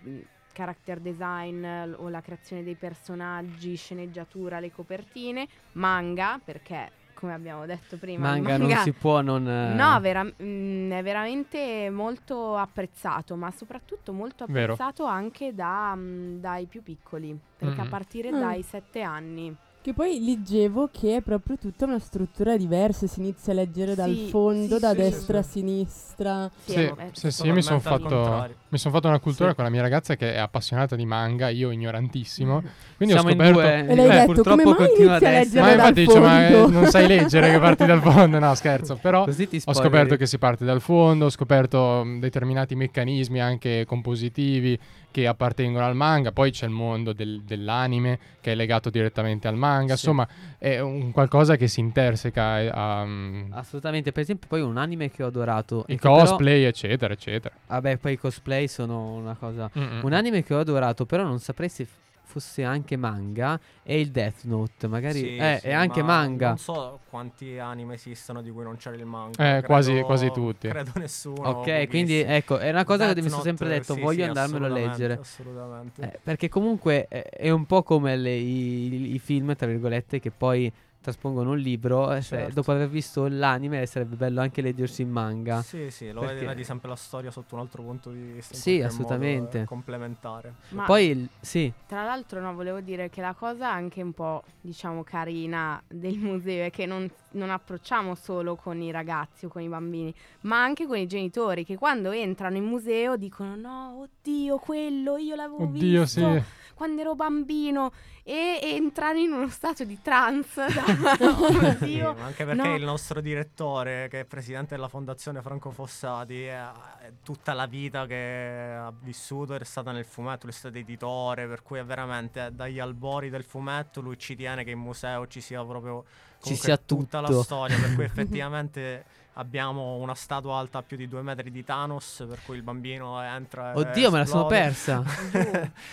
[0.53, 1.65] character design
[1.97, 8.59] o la creazione dei personaggi, sceneggiatura, le copertine, manga, perché come abbiamo detto prima, manga,
[8.59, 9.43] manga non si può non...
[9.43, 15.17] No, vera- mh, mm, è veramente molto apprezzato, ma soprattutto molto apprezzato Vero.
[15.17, 17.87] anche da, mh, mm, dai più piccoli, perché mm-hmm.
[17.87, 18.39] a partire mm.
[18.39, 23.53] dai sette anni che poi leggevo che è proprio tutta una struttura diversa, si inizia
[23.53, 25.49] a leggere dal fondo, sì, da sì, destra sì.
[25.49, 26.51] a sinistra.
[26.65, 29.71] Sì, eh, sì, sì io mi sono fatto, mi son fatto una cultura con la
[29.71, 32.63] mia ragazza che è appassionata di manga, io ignorantissimo.
[32.97, 33.61] Quindi Siamo ho scoperto...
[33.61, 36.67] Due, e lei eh, detto, come mai inizia a leggere Ma infatti dice, ma eh,
[36.69, 38.97] non sai leggere che parti dal fondo, no scherzo.
[39.03, 44.79] Però ho scoperto che si parte dal fondo, ho scoperto mm, determinati meccanismi anche compositivi
[45.13, 49.55] che appartengono al manga, poi c'è il mondo del, dell'anime che è legato direttamente al
[49.55, 50.07] manga, sì.
[50.07, 50.27] insomma
[50.59, 52.61] è un qualcosa che si interseca.
[52.61, 55.85] Eh, a, um, Assolutamente, per esempio poi un anime che ho adorato.
[55.87, 57.55] I cosplay però, eccetera eccetera.
[57.69, 59.71] Vabbè poi i cosplay sono una cosa...
[59.79, 60.01] Mm-mm.
[60.03, 61.87] Un anime che ho adorato però non saprei se
[62.33, 66.49] fosse anche manga è il Death Note, magari sì, eh, sì, è anche ma manga.
[66.49, 69.33] Non so quanti anime esistono di cui non c'era il manga.
[69.33, 70.69] Eh, credo, quasi, quasi tutti.
[70.69, 71.49] Credo nessuno.
[71.49, 74.65] Ok, quindi ecco, è una cosa Death che mi sono sempre detto, sì, voglio andarmelo
[74.65, 75.19] a leggere.
[75.21, 76.03] Assolutamente.
[76.03, 80.31] Eh, perché comunque è, è, un po' come le, i, i film, tra virgolette, che
[80.31, 82.55] poi traspongono un libro, eh, certo.
[82.55, 85.61] dopo aver visto l'anime sarebbe bello anche leggersi in manga.
[85.61, 86.47] Sì, sì, lo perché...
[86.47, 88.55] vedi sempre la storia sotto un altro punto di vista.
[88.55, 89.59] Sì, assolutamente.
[89.59, 90.55] Modo, complementare.
[90.71, 91.71] Ma Poi, sì.
[91.87, 96.65] Tra l'altro, no, volevo dire che la cosa anche un po', diciamo, carina del museo
[96.65, 100.87] è che non, non approcciamo solo con i ragazzi o con i bambini, ma anche
[100.87, 106.01] con i genitori che quando entrano in museo dicono no, oddio, quello io l'avevo oddio,
[106.03, 106.21] visto.
[106.21, 106.43] Sì
[106.83, 107.93] quando ero bambino
[108.25, 110.67] e entrare in uno stato di trance.
[110.67, 112.75] Da, sì, anche perché no.
[112.75, 118.07] il nostro direttore, che è presidente della fondazione Franco Fossati, è, è tutta la vita
[118.07, 122.51] che ha vissuto è stata nel fumetto, lui è stato editore, per cui è veramente
[122.53, 126.05] dagli albori del fumetto lui ci tiene che in museo ci sia proprio
[126.43, 131.23] ci sia tutta la storia, per cui effettivamente abbiamo una statua alta più di due
[131.23, 133.73] metri di Thanos, per cui il bambino entra.
[133.77, 135.03] Oddio, me la sono persa.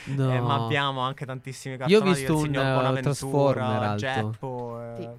[0.05, 0.33] no.
[0.33, 1.99] eh, ma abbiamo anche tantissimi cartoni.
[1.99, 5.09] Io ho visto un uh, Transformer Geppo, eh.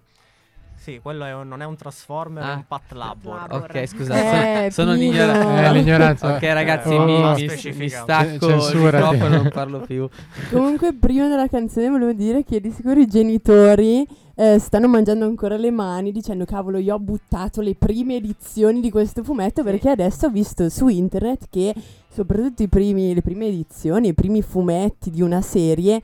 [0.80, 0.98] Sì.
[1.02, 2.52] Quello è un, non è un Transformer, ah.
[2.52, 3.46] è un Pat Labor.
[3.50, 5.68] Ok, scusate, eh, sono l'ignoranza.
[5.68, 6.34] Eh, l'ignoranza.
[6.34, 10.08] ok, ragazzi, oh, mi, mi, mi, stacco C- il microfono, non parlo più.
[10.50, 14.06] Comunque, prima della canzone volevo dire che di sicuro i genitori
[14.40, 18.90] eh, stanno mangiando ancora le mani dicendo cavolo io ho buttato le prime edizioni di
[18.90, 21.74] questo fumetto perché adesso ho visto su internet che
[22.08, 26.00] soprattutto primi, le prime edizioni, i primi fumetti di una serie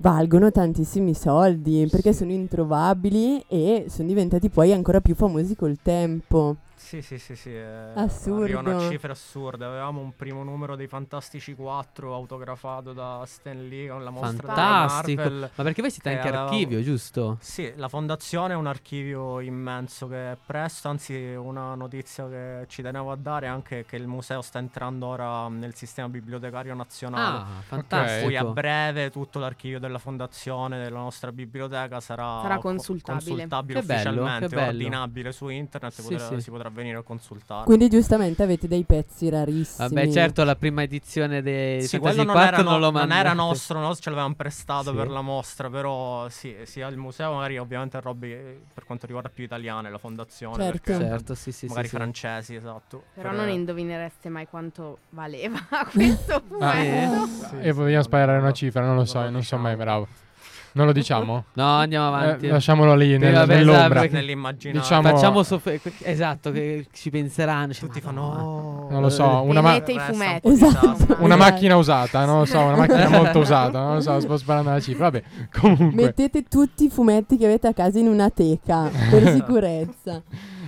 [0.00, 6.56] valgono tantissimi soldi perché sono introvabili e sono diventati poi ancora più famosi col tempo.
[6.80, 7.50] Sì, sì, sì, sì.
[7.50, 8.58] Eh, Assurdo.
[8.58, 9.66] una cifra assurda.
[9.66, 15.22] Avevamo un primo numero dei Fantastici 4 autografato da Stan Lee con la mostra Fantastico.
[15.22, 15.50] Marvel.
[15.54, 16.48] Ma perché voi siete anche avevamo...
[16.48, 17.36] archivio, giusto?
[17.40, 22.82] Sì, la fondazione è un archivio immenso che è presto, anzi una notizia che ci
[22.82, 27.38] tenevo a dare è anche che il museo sta entrando ora nel sistema bibliotecario nazionale.
[27.38, 28.24] Ah, fantastico.
[28.24, 33.92] Cui a breve tutto l'archivio della fondazione, della nostra biblioteca sarà, sarà consultabile, consultabile che
[33.92, 36.40] ufficialmente, bello, ordinabile su internet, sì, potrà, sì.
[36.40, 37.64] si potrà venire a consultare.
[37.64, 39.88] Quindi giustamente avete dei pezzi rarissimi.
[39.88, 43.78] Vabbè, certo, la prima edizione dei sì, quello non era, no, non, non era nostro,
[43.80, 44.96] noi ce l'avevamo prestato sì.
[44.96, 49.44] per la mostra, però sì, sia il museo magari ovviamente robe per quanto riguarda più
[49.44, 53.04] italiane, la fondazione, certo, certo sì, sì, magari sì, francesi, esatto.
[53.14, 55.58] Però per non indovinereste mai quanto valeva
[55.90, 56.64] questo fumetto.
[56.64, 57.26] Ah, eh?
[57.26, 60.28] sì, e vogliamo sparare una cifra, non lo so, non so mai, bravo.
[60.72, 61.44] Non lo diciamo?
[61.60, 62.46] No, andiamo avanti.
[62.46, 64.00] Eh, lasciamolo lì nel, vabbè, nell'ombra.
[64.00, 64.80] Esatto, nell'immaginario.
[64.80, 67.72] Diciamo, Facciamo soff- esatto, che ci penseranno.
[67.72, 71.16] Tutti fanno oh, Non lo so, una, ma- i fumetti, esatto.
[71.20, 74.70] una macchina usata, non lo so, una macchina molto usata, non lo so, sto sparando
[74.70, 75.10] la cifra.
[75.10, 75.22] Vabbè,
[75.60, 76.04] comunque.
[76.04, 80.22] Mettete tutti i fumetti che avete a casa in una teca, per sicurezza.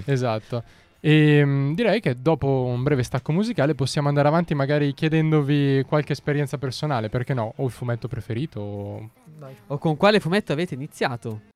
[0.05, 0.62] esatto.
[1.05, 6.12] E mh, direi che dopo un breve stacco musicale possiamo andare avanti magari chiedendovi qualche
[6.12, 7.55] esperienza personale, perché no?
[7.57, 9.09] O il fumetto preferito o
[9.42, 9.57] dai.
[9.66, 11.50] O con quale fumetto avete iniziato?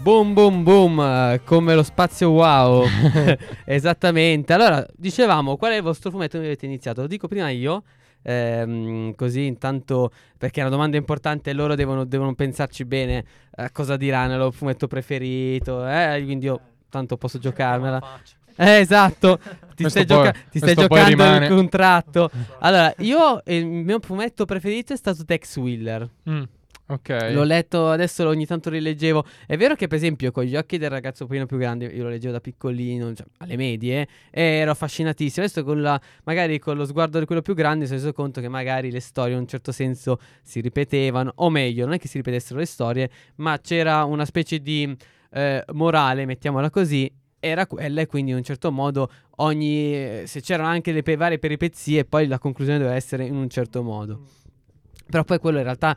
[0.00, 2.84] Boom boom boom, come lo spazio wow.
[3.66, 4.52] Esattamente.
[4.54, 7.02] Allora, dicevamo, qual è il vostro fumetto che avete iniziato?
[7.02, 7.82] Lo dico prima io,
[8.22, 13.24] ehm, così intanto perché è una domanda importante e loro devono, devono pensarci bene
[13.56, 16.20] a cosa diranno, il loro fumetto preferito, eh?
[16.24, 18.20] quindi io tanto posso giocarmela.
[18.60, 19.38] Eh, esatto,
[19.76, 22.28] ti stai, gioca- ti stai giocando il contratto.
[22.58, 26.08] Allora, io il mio fumetto preferito è stato Tex Wheeler.
[26.28, 26.42] Mm.
[26.90, 27.30] Ok.
[27.32, 29.22] L'ho letto, adesso ogni tanto rileggevo.
[29.46, 32.08] È vero che, per esempio, con gli occhi del ragazzo pochino più grande, io lo
[32.08, 35.44] leggevo da piccolino, cioè, alle medie, e ero affascinatissimo.
[35.44, 38.40] Adesso, con la, magari con lo sguardo di quello più grande, mi sono reso conto
[38.40, 42.08] che magari le storie in un certo senso si ripetevano, o meglio, non è che
[42.08, 44.96] si ripetessero le storie, ma c'era una specie di
[45.32, 50.68] eh, morale, mettiamola così, era quella e quindi in un certo modo ogni se c'erano
[50.70, 54.22] anche le pe- varie peripezie poi la conclusione doveva essere in un certo modo
[55.08, 55.96] però poi quello in realtà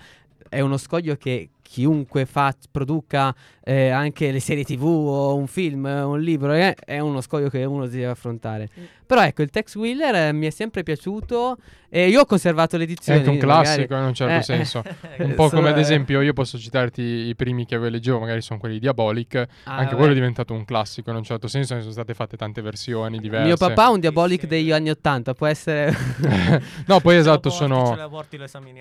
[0.52, 5.86] è uno scoglio che chiunque fa, produca eh, anche le serie tv o un film,
[5.86, 8.68] un libro, eh, è uno scoglio che uno deve affrontare.
[8.78, 8.84] Mm.
[9.06, 11.58] Però ecco, il Tex Wheeler eh, mi è sempre piaciuto
[11.90, 13.20] e io ho conservato l'edizione.
[13.20, 14.02] È anche un classico magari.
[14.02, 14.84] in un certo eh, senso.
[15.20, 18.76] un po' come ad esempio io posso citarti i primi che leggevo, magari sono quelli
[18.76, 19.96] di Diabolic, ah, anche vabbè.
[19.96, 23.20] quello è diventato un classico in un certo senso, ne sono state fatte tante versioni
[23.20, 23.48] diverse.
[23.48, 24.54] Mio papà ha un Diabolic sì, sì.
[24.56, 25.94] degli anni 80, può essere...
[26.88, 28.10] no, poi esatto, porti, sono...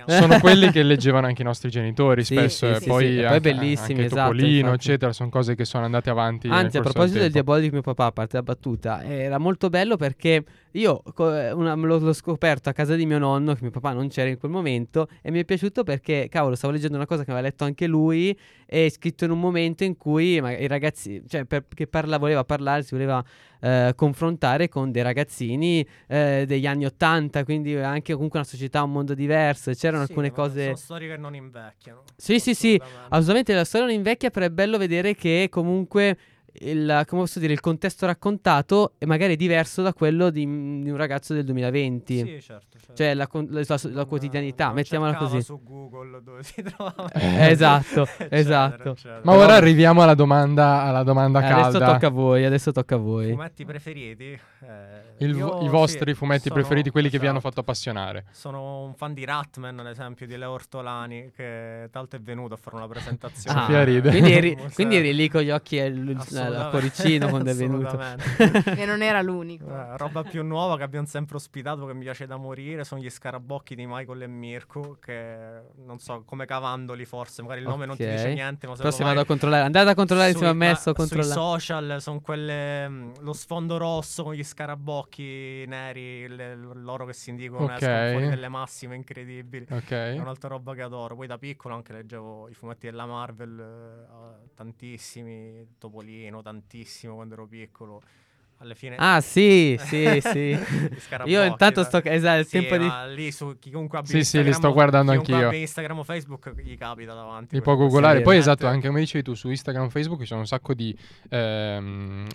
[0.07, 4.33] Sono quelli che leggevano anche i nostri genitori sì, spesso, e poi, bellissimi, anche esatto,
[4.33, 6.49] Topolino, eccetera, sono cose che sono andate avanti.
[6.49, 9.97] Anzi, a proposito del, del Diabolic mio papà, a parte la battuta, era molto bello
[9.97, 13.93] perché io co- una, l'ho, l'ho, scoperto a casa di mio nonno, che mio papà
[13.93, 17.25] non c'era in quel momento, e mi è piaciuto perché, cavolo, stavo leggendo una cosa
[17.25, 21.45] che aveva letto anche lui, e scritto in un momento in cui i ragazzi, cioè,
[21.45, 23.25] perché parla, voleva parlare, si voleva
[23.61, 28.93] eh, confrontare con dei ragazzini eh, degli anni Ottanta, quindi anche comunque una società, un
[28.93, 30.63] mondo diverso, c'erano sì, alcune cose...
[30.65, 32.05] Sono storie che non invecchiano.
[32.17, 36.17] Sì, sì, sì, assolutamente la storia non invecchia, però è bello vedere che comunque
[36.53, 40.45] il, come posso dire, il contesto raccontato è magari diverso da quello di,
[40.83, 42.17] di un ragazzo del 2020.
[42.17, 42.79] Sì, certo.
[42.79, 42.95] certo.
[42.95, 45.43] Cioè la, la, la, la quotidianità, non mettiamola così.
[45.43, 47.11] su Google dove si trova.
[47.13, 48.91] Eh, esatto, esatto.
[48.91, 49.21] Eccetera.
[49.25, 51.67] Ma ora arriviamo alla domanda, alla domanda eh, calda.
[51.67, 53.31] Adesso tocca a voi, adesso tocca a voi.
[53.31, 54.25] Fumetti preferiti?
[54.61, 57.23] Eh, io, I vostri sì, fumetti sono, preferiti, quelli esatto.
[57.23, 57.55] che vi hanno esatto.
[57.55, 58.25] fatto appassionare.
[58.31, 62.57] Sono un fan di Ratman, ad esempio, di Leo Ortolani, che l'altro è venuto a
[62.57, 63.61] fare una presentazione.
[63.61, 63.85] Ah.
[63.85, 65.77] Quindi eri, quindi eri lì con gli occhi
[66.41, 67.99] al cuoricino quando è venuto.
[68.65, 69.67] e non era l'unico.
[69.67, 73.11] Eh, roba più nuova che abbiamo sempre ospitato, che mi piace da morire, sono gli
[73.11, 77.97] scarabocchi di Michael e Mirko, che non so, come cavandoli forse, magari il nome okay.
[77.97, 79.65] non ti dice niente, ma se Prossimo vado a controllare.
[79.65, 81.33] Andate a controllare insieme a me, sto controllando.
[81.33, 87.13] Sui social sono quelle, mm, lo sfondo rosso con gli scarabocchi neri, le, loro che
[87.13, 88.13] si indicano, okay.
[88.13, 89.67] fuori delle massime incredibili.
[89.69, 90.17] Okay.
[90.17, 91.17] È un'altra roba che adoro.
[91.17, 97.47] Poi da piccolo anche leggevo i fumetti della Marvel, eh, tantissimi, Topolino, tantissimo quando ero
[97.47, 98.01] piccolo.
[98.59, 98.97] Alla fine...
[98.99, 100.59] Ah sì, sì, sì.
[101.25, 102.03] Io intanto sto...
[102.05, 103.15] Esatto, il sì, tempo di...
[103.15, 105.47] lì su chiunque abbia Sì, Instagram, sì, li sto guardando anch'io.
[105.47, 107.55] abbia Instagram o Facebook gli capita davanti.
[107.55, 108.21] Li può googolare.
[108.21, 110.95] Poi esatto, anche come dicevi tu, su Instagram o Facebook ci sono un sacco di...
[111.31, 112.27] Ehm,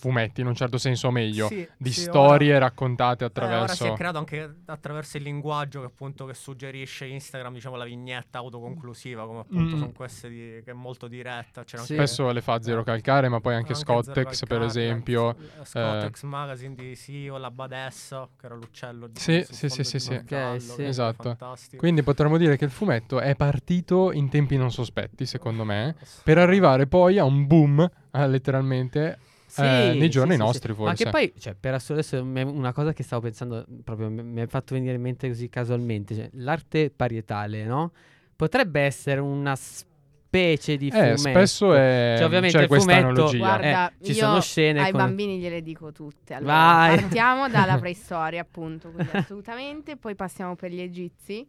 [0.00, 3.74] fumetti in un certo senso meglio sì, di sì, storie ora, raccontate attraverso eh, ora
[3.74, 8.38] si è creato anche attraverso il linguaggio che appunto che suggerisce Instagram diciamo la vignetta
[8.38, 9.78] autoconclusiva come appunto mm.
[9.78, 11.94] sono queste di, che è molto diretta sì.
[11.94, 16.26] spesso le fa Zero Calcare ma poi anche, anche Scottex per esempio eh, Scottex eh.
[16.26, 20.14] Magazine di Sio la Badessa che era l'uccello di sì sì sì sì, sì.
[20.14, 20.82] Okay, sì.
[20.84, 21.36] esatto
[21.76, 25.94] quindi potremmo dire che il fumetto è partito in tempi non sospetti secondo me
[26.24, 29.18] per arrivare poi a un boom eh, letteralmente
[29.50, 30.78] sì, eh, nei giorni sì, nostri, sì.
[30.78, 31.04] forse.
[31.04, 34.74] Ma che poi, cioè, per adesso una cosa che stavo pensando, proprio mi ha fatto
[34.74, 37.92] venire in mente così casualmente, cioè, l'arte parietale, no?
[38.36, 41.12] Potrebbe essere una specie di fumetto.
[41.12, 43.38] Eh, spesso è cioè, ovviamente c'è questa fumetto, analogia.
[43.38, 45.00] Guarda, eh, ci sono scene ai con...
[45.00, 46.34] bambini gliele dico tutte.
[46.34, 51.46] Allora, partiamo dalla preistoria, appunto, assolutamente, poi passiamo per gli egizi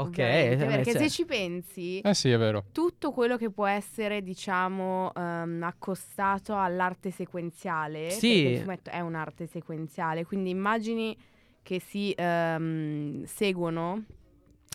[0.00, 2.64] Ok, eh, perché se ci pensi, eh sì, è vero.
[2.72, 8.46] tutto quello che può essere, diciamo, um, accostato all'arte sequenziale, sì.
[8.46, 11.16] il fumetto è un'arte sequenziale, quindi immagini
[11.62, 14.04] che si um, seguono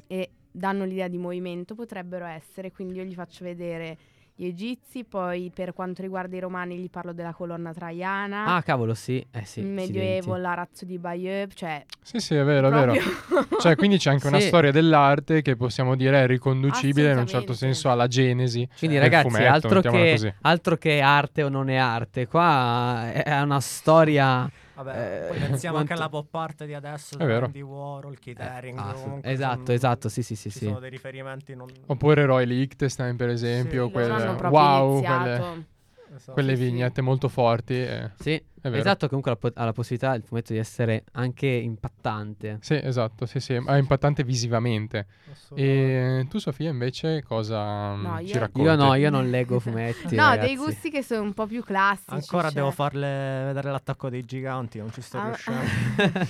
[0.07, 3.97] e danno l'idea di movimento, potrebbero essere, quindi io gli faccio vedere
[4.38, 8.55] gli egizi, poi per quanto riguarda i romani gli parlo della colonna traiana.
[8.55, 9.61] Ah, cavolo, sì, eh sì.
[9.61, 11.86] Il Medioevo, l'arazzo di Bayeux, cioè...
[12.01, 12.93] Sì, sì, è vero, proprio...
[12.93, 13.47] è vero.
[13.61, 14.27] cioè, quindi c'è anche sì.
[14.27, 18.67] una storia dell'arte che possiamo dire è riconducibile in un certo senso alla genesi.
[18.77, 23.61] Quindi ragazzi, fumetto, altro, che, altro che arte o non è arte, qua è una
[23.61, 24.51] storia...
[24.76, 25.78] Vabbè, eh, poi pensiamo quanto...
[25.78, 27.17] anche alla pop art di adesso,
[27.51, 28.78] di Warhol, Keith Haring.
[28.78, 30.49] Eh, ah, esatto, sono, esatto, sì, sì, sì.
[30.49, 30.65] Ci sì.
[30.65, 31.55] sono dei riferimenti.
[31.55, 31.67] Non...
[31.86, 33.86] Oppure Roy Lichtenstein, per esempio.
[33.88, 34.26] Sì, quelle...
[34.49, 35.73] Wow, quelle...
[36.15, 36.32] Esatto.
[36.34, 37.73] Quelle vignette molto forti.
[37.73, 38.11] Eh.
[38.19, 38.41] Sì,
[38.74, 42.57] esatto, comunque ha, po- ha la possibilità il fumetto di essere anche impattante.
[42.61, 45.07] Sì, esatto, sì, sì, è impattante visivamente.
[45.53, 48.68] E tu Sofia invece cosa no, ci racconti?
[48.68, 50.16] Io no, io non leggo fumetti.
[50.16, 50.47] no, ragazzi.
[50.47, 52.11] dei gusti che sono un po' più classici.
[52.13, 52.53] Ancora cioè.
[52.53, 55.61] devo farle vedere l'attacco dei giganti, non ci sto ah, riuscendo.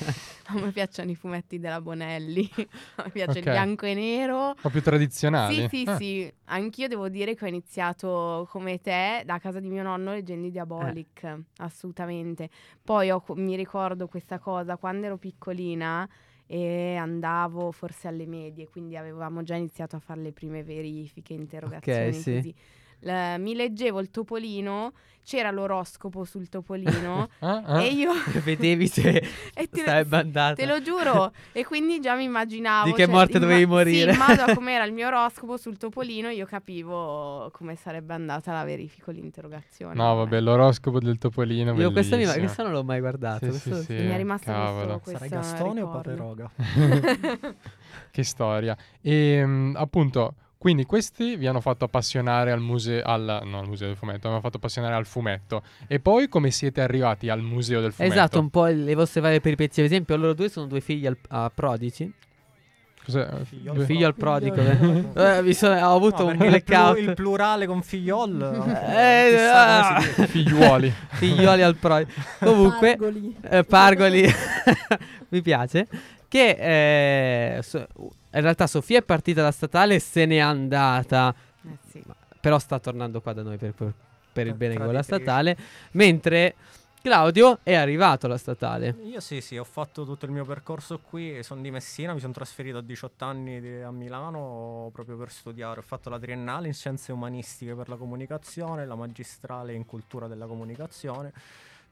[0.48, 2.50] a me piacciono i fumetti della Bonelli,
[2.96, 3.44] a me piace okay.
[3.44, 4.48] il bianco e nero.
[4.48, 5.56] Un po' più tradizionali.
[5.56, 5.96] Sì, sì, ah.
[5.96, 6.34] sì.
[6.46, 10.52] Anch'io devo dire che ho iniziato come te da casa di mio nonno leggendo i
[10.52, 11.38] Diabolic, eh.
[11.58, 12.25] assolutamente.
[12.84, 16.08] Poi ho, mi ricordo questa cosa quando ero piccolina
[16.48, 22.10] e andavo forse alle medie, quindi avevamo già iniziato a fare le prime verifiche, interrogazioni
[22.10, 22.34] okay, sì.
[22.36, 22.56] così.
[23.06, 24.93] L- mi leggevo il topolino
[25.26, 27.82] c'era l'oroscopo sul topolino ah, ah.
[27.82, 28.12] e io
[28.43, 29.24] vedevi se
[29.74, 33.64] stai bandata te lo giuro e quindi già mi immaginavo di che cioè, morte dovevi
[33.64, 37.49] imma- morire sì, in modo a come era il mio oroscopo sul topolino io capivo
[37.53, 42.62] come sarebbe andata la verifico l'interrogazione no vabbè l'oroscopo del topolino io questo, mi, questo
[42.62, 43.93] non l'ho mai guardato sì, sì, sì.
[43.93, 44.99] mi è rimasto Cavolo.
[44.99, 45.88] questo Sarai Gastone ricordo.
[45.88, 46.51] o Paperoga
[48.12, 50.36] che storia e um, appunto
[50.66, 54.39] quindi questi vi hanno fatto appassionare al museo, al, no, al museo del fumetto, hanno
[54.39, 55.61] fatto appassionare al fumetto.
[55.86, 58.16] E poi come siete arrivati al museo del fumetto?
[58.16, 59.84] Esatto, un po' le vostre varie peripezie.
[59.84, 62.11] Ad esempio, loro due sono due figli al, a Prodici.
[63.03, 63.28] Cos'è?
[63.43, 64.55] Figlio, figlio al prodigo.
[65.13, 66.97] eh, mi sono, ho avuto no, un blackout.
[66.97, 68.41] Il, plurale con figliol.
[68.89, 70.01] eh, eh ah.
[70.01, 70.91] Figliuoli.
[71.13, 72.09] Figliuoli al prodigo.
[72.39, 73.38] Comunque, Pargoli.
[73.47, 74.34] Eh, Pargoli.
[75.30, 75.88] mi piace.
[76.28, 77.86] Che eh, so,
[78.36, 81.34] in realtà Sofia è partita da statale e se n'è andata.
[81.64, 82.04] Eh sì.
[82.40, 83.94] Però sta tornando qua da noi per, per,
[84.32, 85.58] per il bene con la statale.
[85.92, 86.56] Mentre
[87.06, 88.96] Claudio è arrivato alla statale.
[89.04, 92.34] Io sì, sì, ho fatto tutto il mio percorso qui, sono di Messina, mi sono
[92.34, 95.82] trasferito a 18 anni di, a Milano proprio per studiare.
[95.82, 100.48] Ho fatto la triennale in scienze umanistiche per la comunicazione, la magistrale in cultura della
[100.48, 101.32] comunicazione.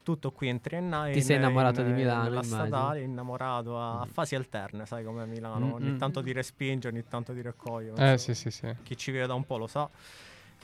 [0.04, 1.12] Tutto qui in triennale.
[1.12, 2.24] Ti sei innamorato in, di Milano?
[2.24, 5.64] Nella statale, innamorato a, a, fasi alterne, sai com'è Milano.
[5.64, 5.74] Mm-hmm.
[5.74, 6.24] Ogni mm, tanto mm.
[6.24, 7.94] ti respinge, ogni tanto ti raccoglie.
[7.96, 8.34] Eh so.
[8.34, 8.76] sì, sì, sì.
[8.82, 9.88] Chi ci vive da un po' lo sa.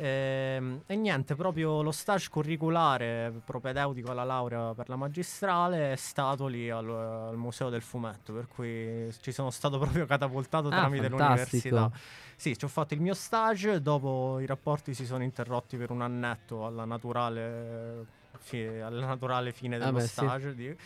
[0.01, 5.97] E, ehm, e, niente, proprio lo stage curriculare propedeutico alla laurea per la magistrale è
[5.97, 10.71] stato lì al, al Museo del Fumetto, per cui ci sono stato proprio catapultato ah,
[10.71, 11.69] tramite fantastico.
[11.69, 11.91] l'università.
[12.35, 16.01] Sì, ci ho fatto il mio stage, dopo i rapporti si sono interrotti per un
[16.01, 18.07] annetto alla naturale,
[18.39, 20.51] fi, alla naturale fine dello ah beh, stage.
[20.51, 20.57] Sì.
[20.57, 20.77] Di,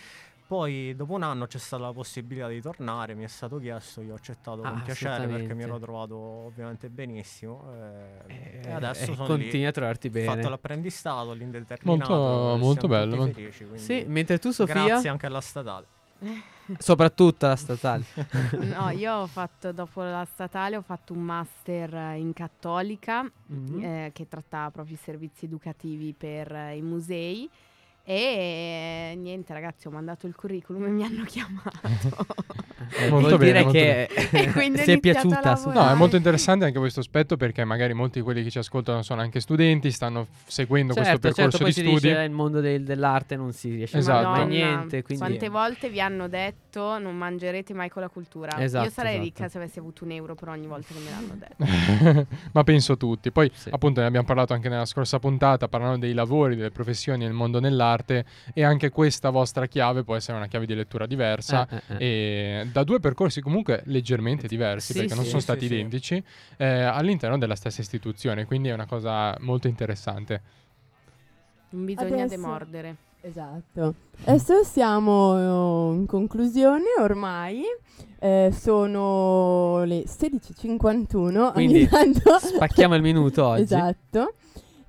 [0.47, 4.12] poi dopo un anno c'è stata la possibilità di tornare, mi è stato chiesto, io
[4.12, 7.72] ho accettato ah, con piacere perché mi ero trovato ovviamente benissimo
[8.26, 9.66] e, eh, e adesso eh, sono continui lì.
[9.66, 10.28] a trovarti bene.
[10.28, 12.12] Ho fatto l'apprendistato, l'indeterminato.
[12.12, 13.26] Molto, molto bello.
[13.32, 14.84] Felici, sì, mentre tu Sofia...
[14.84, 15.86] Grazie anche alla statale.
[16.78, 18.04] Soprattutto la statale.
[18.74, 23.82] no, io ho fatto dopo la statale ho fatto un master in cattolica mm-hmm.
[23.82, 27.48] eh, che trattava proprio i servizi educativi per eh, i musei
[28.07, 31.70] e niente, ragazzi, ho mandato il curriculum e mi hanno chiamato.
[32.98, 35.59] eh, molto bene, dire che si è piaciuta.
[35.72, 39.00] No, è molto interessante anche questo aspetto perché magari molti di quelli che ci ascoltano
[39.00, 42.09] sono anche studenti, stanno seguendo certo, questo percorso certo, di studi.
[42.09, 44.28] Dice, il mondo del, dell'arte non si riesce esatto.
[44.28, 45.02] a fare niente.
[45.02, 45.24] Quindi...
[45.24, 48.61] Quante volte vi hanno detto non mangerete mai con la cultura?
[48.61, 49.24] Esatto, Io sarei esatto.
[49.24, 52.26] ricca se avessi avuto un euro per ogni volta che me l'hanno detto.
[52.52, 53.30] Ma penso tutti.
[53.30, 53.70] Poi sì.
[53.72, 57.61] appunto ne abbiamo parlato anche nella scorsa puntata, parlando dei lavori, delle professioni nel mondo
[57.61, 57.92] dell'arte
[58.53, 62.61] e anche questa vostra chiave può essere una chiave di lettura diversa eh, eh, eh.
[62.61, 66.22] e da due percorsi comunque leggermente diversi sì, perché sì, non sono stati identici
[66.57, 70.42] eh, all'interno della stessa istituzione, quindi è una cosa molto interessante.
[71.70, 72.28] Non bisogna Adesso...
[72.28, 72.97] demordere.
[73.20, 73.95] Esatto.
[74.24, 77.62] Adesso siamo in conclusione ormai.
[78.18, 81.53] Eh, sono le 16.51.
[81.53, 83.62] Quindi spacchiamo il minuto oggi.
[83.62, 84.34] Esatto.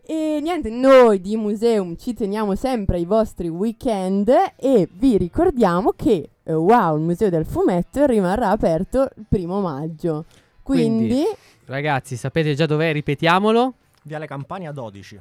[0.08, 6.30] E niente, noi di Museum ci teniamo sempre ai vostri weekend e vi ricordiamo che
[6.43, 10.26] eh, Wow, il Museo del Fumetto rimarrà aperto il primo maggio.
[10.62, 11.24] Quindi, Quindi
[11.66, 12.93] ragazzi, sapete già dov'è?
[12.93, 13.74] Ripetiamolo.
[14.03, 15.20] Viale Campania 12.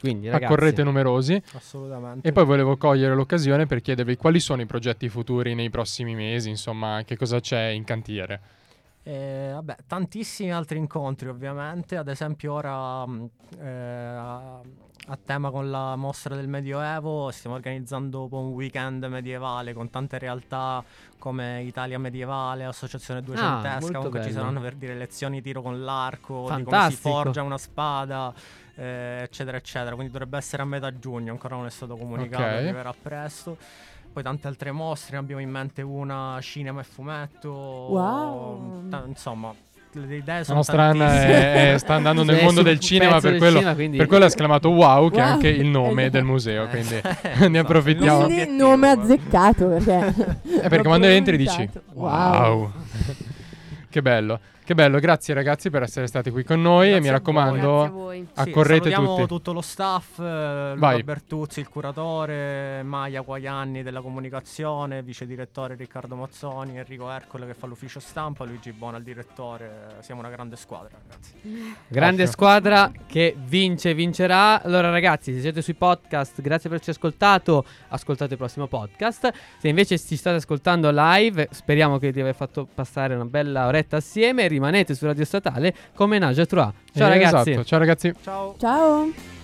[0.00, 1.42] Quindi, ragazzi, accorrete numerosi.
[1.52, 2.26] Assolutamente.
[2.26, 6.48] E poi volevo cogliere l'occasione per chiedervi quali sono i progetti futuri nei prossimi mesi,
[6.48, 8.40] insomma, che cosa c'è in cantiere.
[9.04, 13.24] Eh, vabbè, tantissimi altri incontri ovviamente, ad esempio ora mm,
[13.58, 20.18] eh, a, tema con la mostra del Medioevo stiamo organizzando un weekend medievale con tante
[20.18, 20.84] realtà
[21.18, 24.24] come Italia Medievale, Associazione ah, Duecentesca, ah, comunque bello.
[24.24, 26.70] ci saranno per dire lezioni tiro con l'arco, Fantastico.
[26.70, 28.32] di come si forgia una spada,
[28.76, 32.56] eh, eccetera eccetera, quindi dovrebbe essere a metà giugno, ancora non è stato comunicato, okay.
[32.58, 33.56] arriverà presto
[34.12, 37.50] poi tante altre mostre, ne abbiamo in mente una cinema e fumetto.
[37.50, 38.88] Wow.
[38.88, 39.54] T- insomma,
[39.92, 43.36] le idee sono La nostra Anna è, è, sta andando nel mondo del cinema per
[43.36, 43.96] quello, cinema, quindi...
[43.96, 45.26] per quello ha esclamato wow, che wow.
[45.26, 48.24] è anche il nome del museo, quindi eh, ne approfittiamo.
[48.24, 50.14] Quindi nome azzeccato perché...
[50.62, 52.08] eh, perché quando entri dici wow.
[52.60, 52.72] wow.
[53.88, 54.40] che bello.
[54.64, 58.90] Che bello, grazie ragazzi per essere stati qui con noi grazie e mi raccomando accorrete
[58.90, 59.26] sì, tutti.
[59.26, 66.14] tutto lo staff, eh, Luca Bertuzzi, il curatore, Maia Quaglianni della comunicazione, vice direttore Riccardo
[66.14, 70.96] Mazzoni, Enrico Ercole che fa l'ufficio stampa, Luigi Bona il direttore, siamo una grande squadra
[71.08, 71.32] ragazzi.
[71.88, 72.30] Grande Ottimo.
[72.30, 74.62] squadra che vince, vincerà.
[74.62, 79.32] Allora ragazzi, se siete sui podcast, grazie per averci ascoltato, ascoltate il prossimo podcast.
[79.58, 83.96] Se invece ci state ascoltando live, speriamo che vi abbia fatto passare una bella oretta
[83.96, 86.72] assieme rimanete su Radio Statale come Nage Trois.
[86.94, 87.50] Ciao eh, ragazzi.
[87.50, 87.64] Esatto.
[87.66, 88.12] Ciao ragazzi.
[88.22, 88.54] Ciao.
[88.58, 89.41] Ciao.